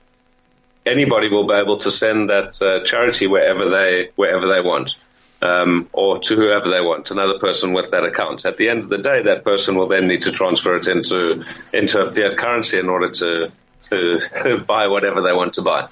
anybody 0.86 1.29
will 1.29 1.45
be 1.45 1.55
able 1.55 1.79
to 1.79 1.91
send 1.91 2.29
that 2.29 2.62
uh, 2.62 2.86
charity 2.86 3.27
wherever 3.27 3.69
they 3.69 4.12
wherever 4.15 4.47
they 4.47 4.62
want 4.62 4.95
um, 5.41 5.89
or 5.93 6.19
to 6.19 6.36
whoever 6.36 6.69
they 6.69 6.81
want, 6.81 7.12
another 7.12 7.39
person 7.39 7.73
with 7.73 7.91
that 7.91 8.03
account. 8.03 8.45
At 8.45 8.57
the 8.57 8.69
end 8.69 8.83
of 8.83 8.89
the 8.89 8.97
day, 8.97 9.23
that 9.23 9.43
person 9.43 9.75
will 9.75 9.88
then 9.88 10.07
need 10.07 10.21
to 10.21 10.31
transfer 10.31 10.75
it 10.75 10.88
into 10.88 11.43
into 11.73 12.01
a 12.01 12.10
fiat 12.10 12.38
currency 12.38 12.79
in 12.79 12.89
order 12.89 13.10
to 13.10 13.51
to 13.89 14.63
buy 14.67 14.88
whatever 14.88 15.21
they 15.21 15.33
want 15.33 15.55
to 15.55 15.62
buy. 15.62 15.88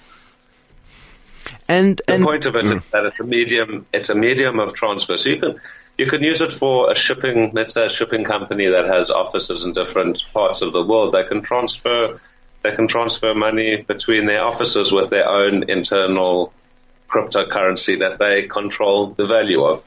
And, 1.68 2.00
the 2.08 2.20
point 2.20 2.46
of 2.46 2.56
it 2.56 2.66
mm. 2.66 2.78
is 2.78 2.86
that 2.92 3.06
it's 3.06 3.20
a 3.20 3.24
medium. 3.24 3.86
It's 3.94 4.10
a 4.10 4.16
medium 4.16 4.60
of 4.60 4.74
transfer. 4.76 5.18
So 5.18 5.30
you 5.30 5.40
can 5.40 5.62
you 5.98 6.08
can 6.08 6.24
use 6.24 6.42
it 6.42 6.52
for 6.52 6.92
a 6.92 6.96
shipping. 6.96 7.52
Let's 7.54 7.74
say 7.74 7.86
a 7.86 7.90
shipping 7.90 8.24
company 8.24 8.68
that 8.68 8.86
has 8.86 9.12
offices 9.12 9.64
in 9.64 9.74
different 9.74 10.24
parts 10.34 10.62
of 10.62 10.74
the 10.74 10.84
world. 10.84 11.14
They 11.14 11.24
can 11.24 11.42
transfer 11.42 12.20
they 12.66 12.72
can 12.72 12.88
transfer 12.88 13.36
money 13.36 13.84
between 13.84 14.26
their 14.26 14.44
offices 14.44 14.92
with 14.92 15.12
their 15.12 15.30
own 15.30 15.70
internal 15.70 16.52
cryptocurrency 17.08 18.00
that 18.00 18.18
they 18.18 18.48
control 18.48 19.08
the 19.08 19.26
value 19.26 19.64
of. 19.64 19.84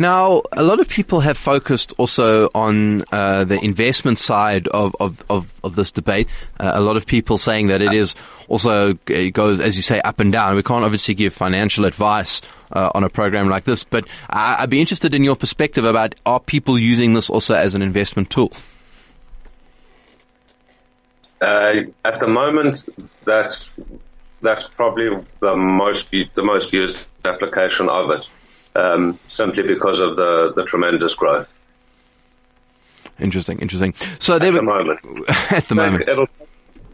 Now, 0.00 0.42
a 0.52 0.62
lot 0.62 0.78
of 0.78 0.88
people 0.88 1.20
have 1.20 1.36
focused 1.36 1.92
also 1.98 2.50
on 2.54 3.02
uh, 3.10 3.42
the 3.42 3.58
investment 3.58 4.18
side 4.18 4.68
of, 4.68 4.94
of, 5.00 5.24
of, 5.28 5.52
of 5.64 5.74
this 5.74 5.90
debate. 5.90 6.28
Uh, 6.60 6.70
a 6.74 6.80
lot 6.80 6.96
of 6.96 7.04
people 7.04 7.36
saying 7.36 7.66
that 7.66 7.82
it 7.82 7.92
is 7.92 8.14
also 8.46 8.96
it 9.08 9.32
goes, 9.32 9.58
as 9.58 9.76
you 9.76 9.82
say, 9.82 10.00
up 10.00 10.20
and 10.20 10.32
down. 10.32 10.54
We 10.54 10.62
can't 10.62 10.84
obviously 10.84 11.14
give 11.14 11.34
financial 11.34 11.84
advice 11.84 12.40
uh, 12.72 12.92
on 12.94 13.02
a 13.02 13.08
program 13.08 13.48
like 13.48 13.64
this, 13.64 13.82
but 13.82 14.06
I, 14.30 14.62
would 14.62 14.70
be 14.70 14.80
interested 14.80 15.14
in 15.14 15.24
your 15.24 15.34
perspective 15.34 15.84
about 15.84 16.14
are 16.24 16.38
people 16.38 16.78
using 16.78 17.14
this 17.14 17.28
also 17.28 17.56
as 17.56 17.74
an 17.74 17.82
investment 17.82 18.30
tool? 18.30 18.52
Uh, 21.40 21.82
at 22.04 22.20
the 22.20 22.26
moment, 22.28 22.88
that's 23.24 23.70
that's 24.42 24.68
probably 24.68 25.24
the 25.40 25.56
most 25.56 26.10
the 26.10 26.42
most 26.42 26.72
used 26.72 27.06
application 27.24 27.88
of 27.88 28.10
it, 28.10 28.28
um, 28.78 29.18
simply 29.28 29.64
because 29.64 30.00
of 30.00 30.16
the 30.16 30.52
the 30.54 30.64
tremendous 30.64 31.14
growth. 31.14 31.52
Interesting, 33.18 33.58
interesting. 33.58 33.94
So 34.18 34.36
at 34.36 34.42
the 34.42 34.52
were, 34.52 34.62
moment, 34.62 35.00
at 35.50 35.66
the 35.68 35.74
moment, 35.74 36.08
it'll 36.08 36.28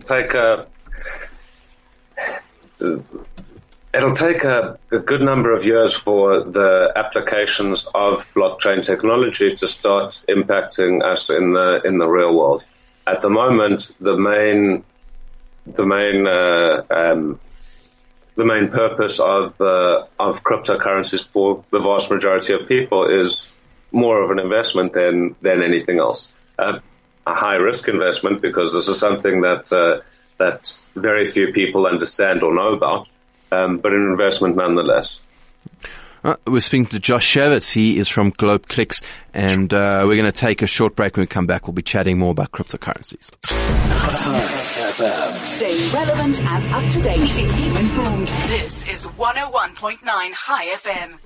take 0.03 0.35
a 0.35 0.67
it'll 3.95 4.13
take 4.13 4.45
a, 4.45 4.79
a, 4.91 4.99
good 4.99 5.23
number 5.23 5.53
of 5.53 5.65
years 5.65 5.95
for 5.95 6.43
the 6.43 6.93
applications 6.97 7.87
of 7.95 8.27
blockchain 8.35 8.83
technology 8.83 9.51
to 9.51 9.67
start 9.67 10.23
impacting 10.29 11.03
us 11.03 11.31
in 11.31 11.53
the 11.53 11.83
in 11.85 11.99
the 11.99 12.09
real 12.09 12.35
world. 12.35 12.65
At 13.07 13.21
the 13.21 13.31
moment, 13.31 13.91
the 14.01 14.17
main 14.17 14.85
the 15.67 15.87
main 15.87 16.27
uh, 16.27 16.83
um, 16.91 17.41
the 18.37 18.45
main 18.45 18.69
purpose 18.69 19.21
of 19.21 19.61
uh, 19.61 20.07
of 20.19 20.43
cryptocurrencies 20.43 21.27
for 21.27 21.65
the 21.71 21.79
vast 21.79 22.11
majority 22.11 22.53
of 22.53 22.67
people 22.67 23.09
is 23.09 23.49
more 23.93 24.23
of 24.23 24.31
an 24.31 24.39
investment 24.39 24.93
than 24.93 25.37
than 25.41 25.63
anything 25.63 25.99
else. 25.99 26.29
Uh, 26.59 26.81
a 27.27 27.35
high 27.35 27.57
risk 27.57 27.89
investment 27.89 28.43
because 28.43 28.73
this 28.73 28.89
is 28.89 28.99
something 28.99 29.43
that 29.43 29.73
uh, 29.73 30.03
that 30.39 30.77
very 30.95 31.27
few 31.27 31.53
people 31.53 31.87
understand 31.87 32.43
or 32.43 32.55
know 32.55 32.75
about, 32.75 33.09
um, 33.53 33.79
but 33.79 33.93
an 33.93 34.03
investment 34.11 34.57
nonetheless. 34.57 35.21
Uh, 36.23 36.37
we're 36.47 36.61
speaking 36.61 36.87
to 36.87 36.99
Josh 36.99 37.27
Schewitz. 37.27 37.71
He 37.71 37.99
is 37.99 38.09
from 38.09 38.33
GlobeClicks, 38.33 39.03
and 39.35 39.73
uh, 39.73 40.05
we're 40.07 40.17
going 40.17 40.25
to 40.25 40.33
take 40.33 40.63
a 40.63 40.67
short 40.67 40.97
break. 40.97 41.17
When 41.17 41.23
we 41.23 41.27
come 41.27 41.47
back, 41.47 41.67
we'll 41.67 41.75
be 41.75 41.83
chatting 41.83 42.19
more 42.19 42.31
about 42.31 42.51
cryptocurrencies. 42.51 43.31
Stay 44.05 45.91
relevant 45.91 46.41
and 46.43 46.75
up 46.75 46.93
to 46.93 47.01
date. 47.01 47.27
Keep 47.27 47.81
informed. 47.81 48.29
This 48.49 48.87
is 48.87 49.07
101.9 49.07 49.99
Chai 50.05 50.67
FM. 50.75 51.19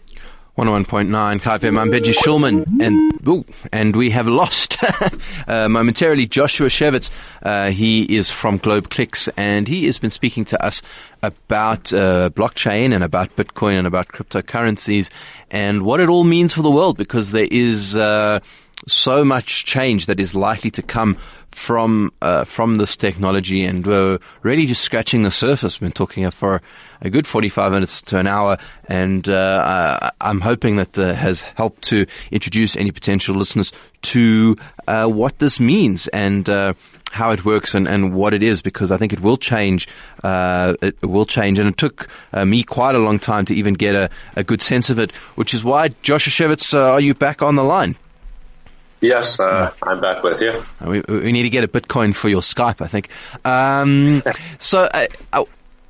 101.9 0.57 1.41
Chai 1.41 1.59
FM. 1.59 1.79
I'm 1.79 1.91
Benji 1.91 2.15
Shulman, 2.15 2.65
and 2.81 3.29
ooh, 3.29 3.45
and 3.73 3.97
we 3.97 4.11
have 4.11 4.29
lost 4.29 4.77
uh, 5.49 5.69
momentarily 5.69 6.27
Joshua 6.27 6.69
Schewitz. 6.69 7.11
Uh, 7.43 7.71
he 7.71 8.03
is 8.17 8.31
from 8.31 8.59
Globe 8.59 8.91
Clicks, 8.91 9.29
and 9.37 9.67
he 9.67 9.87
has 9.87 9.99
been 9.99 10.11
speaking 10.11 10.45
to 10.47 10.65
us 10.65 10.81
about 11.23 11.93
uh, 11.93 12.31
blockchain 12.31 12.95
and 12.95 13.03
about 13.03 13.35
Bitcoin 13.35 13.79
and 13.79 13.89
about 13.89 14.09
cryptocurrencies 14.09 15.11
and 15.51 15.83
what 15.83 15.99
it 15.99 16.09
all 16.09 16.25
means 16.25 16.55
for 16.55 16.63
the 16.63 16.71
world, 16.71 16.97
because 16.97 17.33
there 17.33 17.49
is 17.51 17.97
uh, 17.97 18.39
so 18.89 19.25
much 19.25 19.65
change 19.65 20.07
that 20.07 20.21
is 20.21 20.35
likely 20.35 20.71
to 20.73 20.83
come 20.83 21.19
from 21.51 22.13
uh, 22.21 22.45
from 22.45 22.77
this 22.77 22.97
technology, 22.97 23.65
and 23.65 23.87
we're 23.87 24.19
really 24.43 24.67
just 24.67 24.83
scratching 24.83 25.23
the 25.23 25.31
surface. 25.31 25.81
We've 25.81 25.89
been 25.89 25.93
talking 25.93 26.31
for 26.31 26.61
a 27.01 27.11
good 27.11 27.27
45 27.27 27.73
minutes 27.73 28.03
to 28.03 28.19
an 28.19 28.27
hour, 28.27 28.59
and 28.87 29.29
uh, 29.29 30.11
I'm 30.21 30.41
hoping 30.41 30.77
that 30.77 30.99
uh, 30.99 31.15
has 31.15 31.43
helped 31.43 31.83
to 31.85 32.07
introduce 32.31 32.77
any 32.77 32.91
potential 32.91 33.35
listeners 33.35 33.73
to 34.01 34.57
uh, 34.87 35.07
what 35.07 35.39
this 35.39 35.59
means 35.59 36.07
and 36.09 36.49
uh, 36.49 36.75
how 37.11 37.31
it 37.31 37.45
works 37.45 37.75
and, 37.75 37.89
and 37.89 38.15
what 38.15 38.35
it 38.35 38.43
is, 38.43 38.63
because 38.63 38.93
I 38.93 38.97
think 38.97 39.13
it 39.13 39.21
will 39.21 39.39
change. 39.39 39.89
Uh, 40.23 40.75
it 40.83 41.03
will 41.03 41.27
change, 41.27 41.59
and 41.59 41.69
it 41.69 41.79
took 41.79 42.09
me 42.45 42.63
quite 42.63 42.95
a 42.95 42.99
long 42.99 43.19
time 43.19 43.45
to 43.47 43.55
even 43.55 43.75
get 43.75 43.95
a, 43.95 44.11
a 44.37 44.45
good 44.45 44.63
sense 44.63 44.91
of 44.91 44.99
it, 44.99 45.13
which 45.35 45.55
is 45.55 45.65
why, 45.65 45.89
Joshua 46.03 46.31
Schewitz, 46.31 46.75
are 46.75 47.01
you 47.01 47.15
back 47.15 47.43
on 47.43 47.57
the 47.57 47.65
line? 47.65 47.97
Yes, 49.01 49.39
uh, 49.39 49.73
I'm 49.83 50.01
back 50.01 50.23
with 50.25 50.43
you. 50.43 50.65
We, 50.85 51.01
we, 51.03 51.33
need 51.33 51.45
to 51.45 51.51
get 51.51 51.63
a 51.63 51.69
Bitcoin 51.69 52.15
for 52.15 52.29
your 52.29 52.41
Skype, 52.41 52.81
I 52.81 52.89
think. 52.89 53.11
Um, 53.45 54.23
so, 54.59 54.85
uh, 54.93 55.07
uh, 55.33 55.45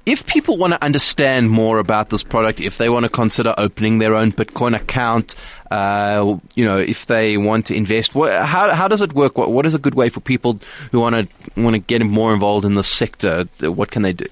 if 0.04 0.26
people 0.26 0.56
want 0.56 0.74
to 0.74 0.82
understand 0.82 1.50
more 1.50 1.78
about 1.78 2.10
this 2.10 2.22
product, 2.22 2.60
if 2.60 2.76
they 2.78 2.88
want 2.88 3.04
to 3.04 3.08
consider 3.08 3.54
opening 3.56 3.98
their 3.98 4.14
own 4.14 4.32
Bitcoin 4.32 4.74
account, 4.76 5.34
uh, 5.70 6.38
you 6.54 6.64
know, 6.64 6.76
if 6.76 7.06
they 7.06 7.36
want 7.38 7.66
to 7.66 7.74
invest, 7.74 8.14
what, 8.14 8.32
how 8.32 8.74
how 8.74 8.88
does 8.88 9.00
it 9.00 9.12
work? 9.12 9.36
What, 9.36 9.52
what 9.52 9.64
is 9.66 9.74
a 9.74 9.78
good 9.78 9.94
way 9.94 10.08
for 10.08 10.20
people 10.20 10.60
who 10.92 11.00
want 11.00 11.14
to 11.14 11.60
want 11.60 11.74
to 11.74 11.78
get 11.78 12.02
more 12.02 12.32
involved 12.32 12.64
in 12.64 12.74
the 12.74 12.84
sector? 12.84 13.44
What 13.60 13.90
can 13.90 14.02
they 14.02 14.12
do? 14.14 14.26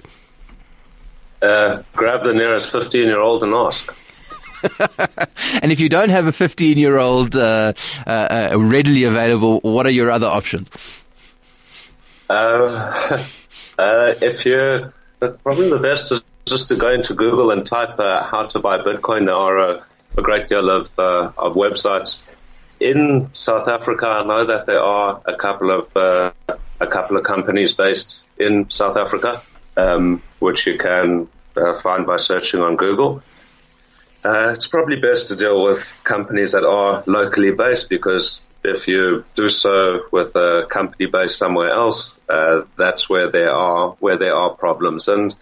Uh, 1.43 1.83
grab 1.95 2.25
the 2.25 2.33
nearest 2.33 2.73
fifteen-year-old 2.73 3.43
and 3.43 3.53
ask. 3.53 3.95
and 5.63 5.73
if 5.73 5.81
you 5.81 5.89
don't 5.89 6.09
have 6.09 6.27
a 6.27 6.33
15 6.33 6.79
year 6.79 6.99
old 6.99 7.37
uh, 7.37 7.73
uh, 8.07 8.11
uh, 8.53 8.59
readily 8.59 9.05
available, 9.05 9.61
what 9.61 9.87
are 9.87 9.91
your 9.91 10.11
other 10.11 10.27
options? 10.27 10.71
Uh, 12.29 13.25
uh, 13.79 14.15
if 14.21 14.45
you 14.47 14.89
probably 15.43 15.71
the 15.71 15.79
best 15.79 16.13
is 16.13 16.23
just 16.47 16.69
to 16.69 16.77
go 16.77 16.93
into 16.93 17.15
Google 17.15 17.51
and 17.51 17.67
type 17.67 17.99
uh, 17.99 18.23
how 18.25 18.47
to 18.47 18.61
buy 18.61 18.79
Bitcoin. 18.79 19.27
There 19.27 19.35
are 19.35 19.59
a, 19.59 19.87
a 20.17 20.23
great 20.23 20.47
deal 20.47 20.71
of 20.71 20.97
of 20.99 21.55
websites 21.55 22.21
in 22.79 23.31
South 23.33 23.69
Africa. 23.69 24.07
I 24.07 24.25
know 24.25 24.45
that 24.45 24.67
there 24.67 24.81
are 24.81 25.21
a 25.25 25.35
couple 25.35 25.71
of 25.71 26.33
a 26.79 26.87
couple 26.87 27.17
of 27.17 27.25
companies 27.25 27.73
based 27.73 28.21
in 28.39 28.71
South 28.71 28.97
Africa, 28.97 29.43
um, 29.77 30.23
which 30.39 30.67
you 30.67 30.79
can 30.79 31.29
find 31.83 32.07
by 32.07 32.19
searching 32.19 32.61
on 32.61 32.77
Google. 32.77 33.23
Uh, 34.27 34.55
it's 34.55 34.67
probably 34.67 34.97
best 34.97 35.29
to 35.29 35.37
deal 35.37 35.63
with 35.63 36.01
companies 36.03 36.51
that 36.51 36.65
are 36.65 37.05
locally 37.07 37.53
based 37.53 37.89
because 37.89 38.43
if 38.65 38.89
you 38.89 39.25
do 39.37 39.49
so 39.49 40.01
with 40.11 40.35
a 40.35 40.67
company 40.69 41.07
based 41.07 41.39
somewhere 41.39 41.71
else, 41.71 42.17
uh, 42.29 42.63
that's 42.77 43.09
where 43.09 43.31
there 43.31 43.55
are 43.55 43.91
where 44.01 44.19
there 44.19 44.35
are 44.35 44.51
problems, 44.51 45.07
and 45.07 45.33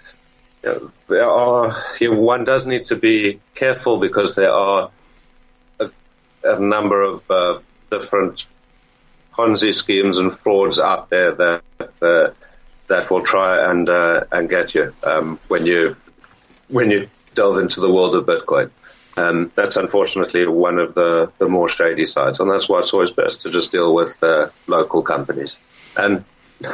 you 0.62 0.68
know, 0.68 0.90
there 1.08 1.30
are 1.30 1.82
you 1.98 2.12
know, 2.12 2.20
one 2.20 2.44
does 2.44 2.66
need 2.66 2.84
to 2.84 2.96
be 2.96 3.40
careful 3.54 4.00
because 4.00 4.34
there 4.34 4.52
are 4.52 4.90
a, 5.80 5.88
a 6.42 6.60
number 6.60 7.00
of 7.00 7.30
uh, 7.30 7.60
different 7.90 8.44
Ponzi 9.32 9.72
schemes 9.72 10.18
and 10.18 10.30
frauds 10.30 10.78
out 10.78 11.08
there 11.08 11.34
that 11.34 11.62
uh, 12.02 12.32
that 12.88 13.10
will 13.10 13.22
try 13.22 13.70
and 13.70 13.88
uh, 13.88 14.24
and 14.30 14.50
get 14.50 14.74
you 14.74 14.94
um, 15.02 15.40
when 15.48 15.64
you 15.64 15.96
when 16.68 16.90
you 16.90 17.08
delve 17.34 17.58
into 17.58 17.80
the 17.80 17.92
world 17.92 18.14
of 18.14 18.26
Bitcoin. 18.26 18.70
Um, 19.16 19.52
that's 19.54 19.76
unfortunately 19.76 20.46
one 20.46 20.78
of 20.78 20.94
the, 20.94 21.32
the 21.38 21.48
more 21.48 21.68
shady 21.68 22.06
sides, 22.06 22.40
and 22.40 22.50
that's 22.50 22.68
why 22.68 22.80
it's 22.80 22.92
always 22.92 23.12
best 23.12 23.42
to 23.42 23.50
just 23.50 23.70
deal 23.70 23.94
with 23.94 24.20
uh, 24.22 24.50
local 24.66 25.02
companies 25.02 25.58
and 25.96 26.24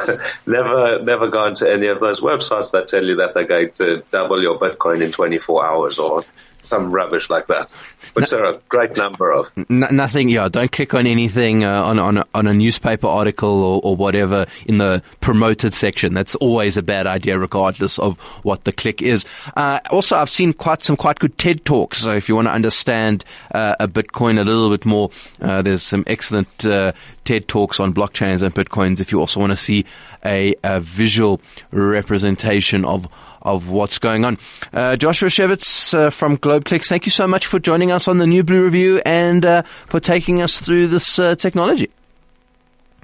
never 0.45 1.01
never 1.01 1.27
go 1.27 1.45
into 1.45 1.69
any 1.69 1.87
of 1.87 1.99
those 1.99 2.21
websites 2.21 2.71
that 2.71 2.87
tell 2.87 3.03
you 3.03 3.15
that 3.15 3.33
they're 3.33 3.47
going 3.47 3.71
to 3.71 4.03
double 4.11 4.41
your 4.41 4.59
Bitcoin 4.59 5.03
in 5.03 5.11
24 5.11 5.65
hours 5.65 5.99
or 5.99 6.23
some 6.61 6.91
rubbish 6.91 7.29
like 7.29 7.47
that, 7.47 7.71
which 8.13 8.31
no, 8.31 8.37
there 8.37 8.45
are 8.45 8.53
a 8.53 8.61
great 8.69 8.95
number 8.97 9.31
of. 9.31 9.51
N- 9.57 9.87
nothing, 9.91 10.29
yeah. 10.29 10.49
Don't 10.49 10.71
click 10.71 10.93
on 10.93 11.07
anything 11.07 11.63
uh, 11.63 11.83
on 11.83 11.99
on 11.99 12.17
a, 12.17 12.25
on 12.33 12.47
a 12.47 12.53
newspaper 12.53 13.07
article 13.07 13.63
or, 13.63 13.81
or 13.83 13.95
whatever 13.95 14.45
in 14.65 14.77
the 14.77 15.01
promoted 15.19 15.73
section. 15.73 16.13
That's 16.13 16.35
always 16.35 16.77
a 16.77 16.81
bad 16.81 17.07
idea, 17.07 17.37
regardless 17.37 17.99
of 17.99 18.17
what 18.43 18.63
the 18.63 18.71
click 18.71 19.01
is. 19.01 19.25
Uh, 19.55 19.79
also, 19.89 20.15
I've 20.15 20.29
seen 20.29 20.53
quite 20.53 20.83
some 20.83 20.97
quite 20.97 21.19
good 21.19 21.37
TED 21.37 21.65
talks. 21.65 21.99
So 21.99 22.13
if 22.13 22.29
you 22.29 22.35
want 22.35 22.47
to 22.47 22.53
understand 22.53 23.25
uh, 23.53 23.75
a 23.79 23.87
Bitcoin 23.87 24.39
a 24.39 24.43
little 24.43 24.69
bit 24.69 24.85
more, 24.85 25.09
uh, 25.41 25.61
there's 25.61 25.83
some 25.83 26.03
excellent 26.07 26.65
uh, 26.65 26.93
TED 27.25 27.47
talks 27.47 27.79
on 27.79 27.93
blockchains 27.93 28.41
and 28.41 28.53
Bitcoins. 28.53 28.99
If 28.99 29.11
you 29.11 29.19
also 29.19 29.39
want 29.39 29.51
to 29.51 29.57
see 29.57 29.85
a, 30.25 30.55
a 30.63 30.79
visual 30.79 31.41
representation 31.71 32.85
of 32.85 33.07
of 33.41 33.69
what's 33.69 33.99
going 33.99 34.25
on. 34.25 34.37
Uh, 34.73 34.95
Joshua 34.95 35.29
Schewitz 35.29 35.93
uh, 35.93 36.09
from 36.09 36.37
GlobeClicks, 36.37 36.87
thank 36.87 37.05
you 37.05 37.11
so 37.11 37.27
much 37.27 37.45
for 37.45 37.59
joining 37.59 37.91
us 37.91 38.07
on 38.07 38.17
the 38.17 38.27
New 38.27 38.43
Blue 38.43 38.63
Review 38.63 39.01
and 39.05 39.45
uh, 39.45 39.63
for 39.87 39.99
taking 39.99 40.41
us 40.41 40.59
through 40.59 40.87
this 40.87 41.19
uh, 41.19 41.35
technology. 41.35 41.89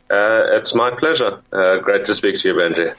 Uh, 0.10 0.56
it's 0.56 0.74
my 0.74 0.92
pleasure. 0.92 1.42
Uh, 1.52 1.80
great 1.80 2.06
to 2.06 2.14
speak 2.14 2.38
to 2.40 2.50
you, 2.50 2.56
Benji. 2.56 2.94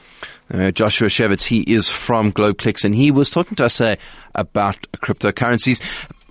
Joshua 0.73 1.09
Schewitz, 1.09 1.45
he 1.45 1.61
is 1.61 1.89
from 1.89 2.31
GlobeClicks, 2.31 2.83
and 2.83 2.95
he 2.95 3.11
was 3.11 3.29
talking 3.29 3.55
to 3.57 3.65
us 3.65 3.77
today 3.77 3.97
about 4.33 4.77
cryptocurrencies 4.97 5.79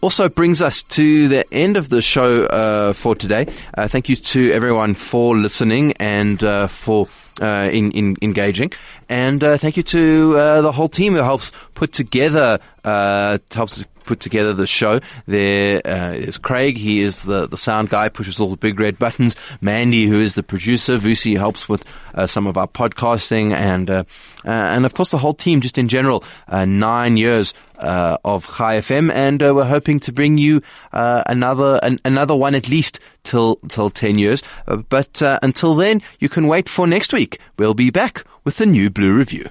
also 0.00 0.28
brings 0.28 0.62
us 0.62 0.82
to 0.84 1.28
the 1.28 1.44
end 1.52 1.76
of 1.76 1.88
the 1.88 2.02
show 2.02 2.44
uh, 2.46 2.92
for 2.92 3.14
today. 3.14 3.46
Uh, 3.74 3.88
thank 3.88 4.08
you 4.08 4.16
to 4.16 4.52
everyone 4.52 4.94
for 4.94 5.36
listening 5.36 5.92
and 5.94 6.42
uh, 6.44 6.68
for 6.68 7.08
uh, 7.40 7.68
in, 7.72 7.90
in, 7.92 8.16
engaging. 8.22 8.72
And 9.08 9.42
uh, 9.42 9.58
thank 9.58 9.76
you 9.76 9.82
to 9.84 10.36
uh, 10.36 10.62
the 10.62 10.72
whole 10.72 10.88
team 10.88 11.14
who 11.14 11.20
helps 11.20 11.52
put 11.74 11.92
together 11.92 12.58
helps 12.84 13.84
put 14.08 14.20
together 14.20 14.54
the 14.54 14.66
show. 14.66 15.00
There 15.26 15.86
uh, 15.86 16.14
is 16.14 16.38
Craig. 16.38 16.78
He 16.78 17.02
is 17.02 17.24
the, 17.24 17.46
the 17.46 17.58
sound 17.58 17.90
guy, 17.90 18.08
pushes 18.08 18.40
all 18.40 18.48
the 18.48 18.56
big 18.56 18.80
red 18.80 18.98
buttons. 18.98 19.36
Mandy, 19.60 20.06
who 20.06 20.18
is 20.18 20.34
the 20.34 20.42
producer. 20.42 20.96
Vusi 20.96 21.36
helps 21.36 21.68
with 21.68 21.84
uh, 22.14 22.26
some 22.26 22.46
of 22.46 22.56
our 22.56 22.66
podcasting 22.66 23.52
and 23.52 23.90
uh, 23.90 24.04
uh 24.46 24.50
and 24.50 24.86
of 24.86 24.94
course 24.94 25.10
the 25.10 25.18
whole 25.18 25.34
team 25.34 25.60
just 25.60 25.76
in 25.76 25.88
general. 25.88 26.24
Uh, 26.48 26.64
nine 26.64 27.18
years 27.18 27.52
uh, 27.78 28.16
of 28.24 28.46
Chai 28.46 28.78
FM, 28.78 29.12
and 29.12 29.42
we're 29.42 29.64
hoping 29.64 30.00
to 30.00 30.10
bring 30.10 30.38
you 30.38 30.62
another 30.92 31.78
an, 31.82 32.00
another 32.06 32.34
one 32.34 32.54
at 32.54 32.68
least 32.68 32.98
till 33.24 33.56
till 33.68 33.90
ten 33.90 34.18
years. 34.18 34.42
but 34.88 35.20
until 35.42 35.74
then, 35.74 36.00
you 36.18 36.30
can 36.30 36.48
wait 36.48 36.68
for 36.68 36.86
next 36.86 37.12
week. 37.12 37.38
We'll 37.58 37.74
be 37.74 37.90
back 37.90 38.24
with 38.44 38.56
the 38.56 38.66
new 38.66 38.88
Blue 38.88 39.12
Review. 39.12 39.50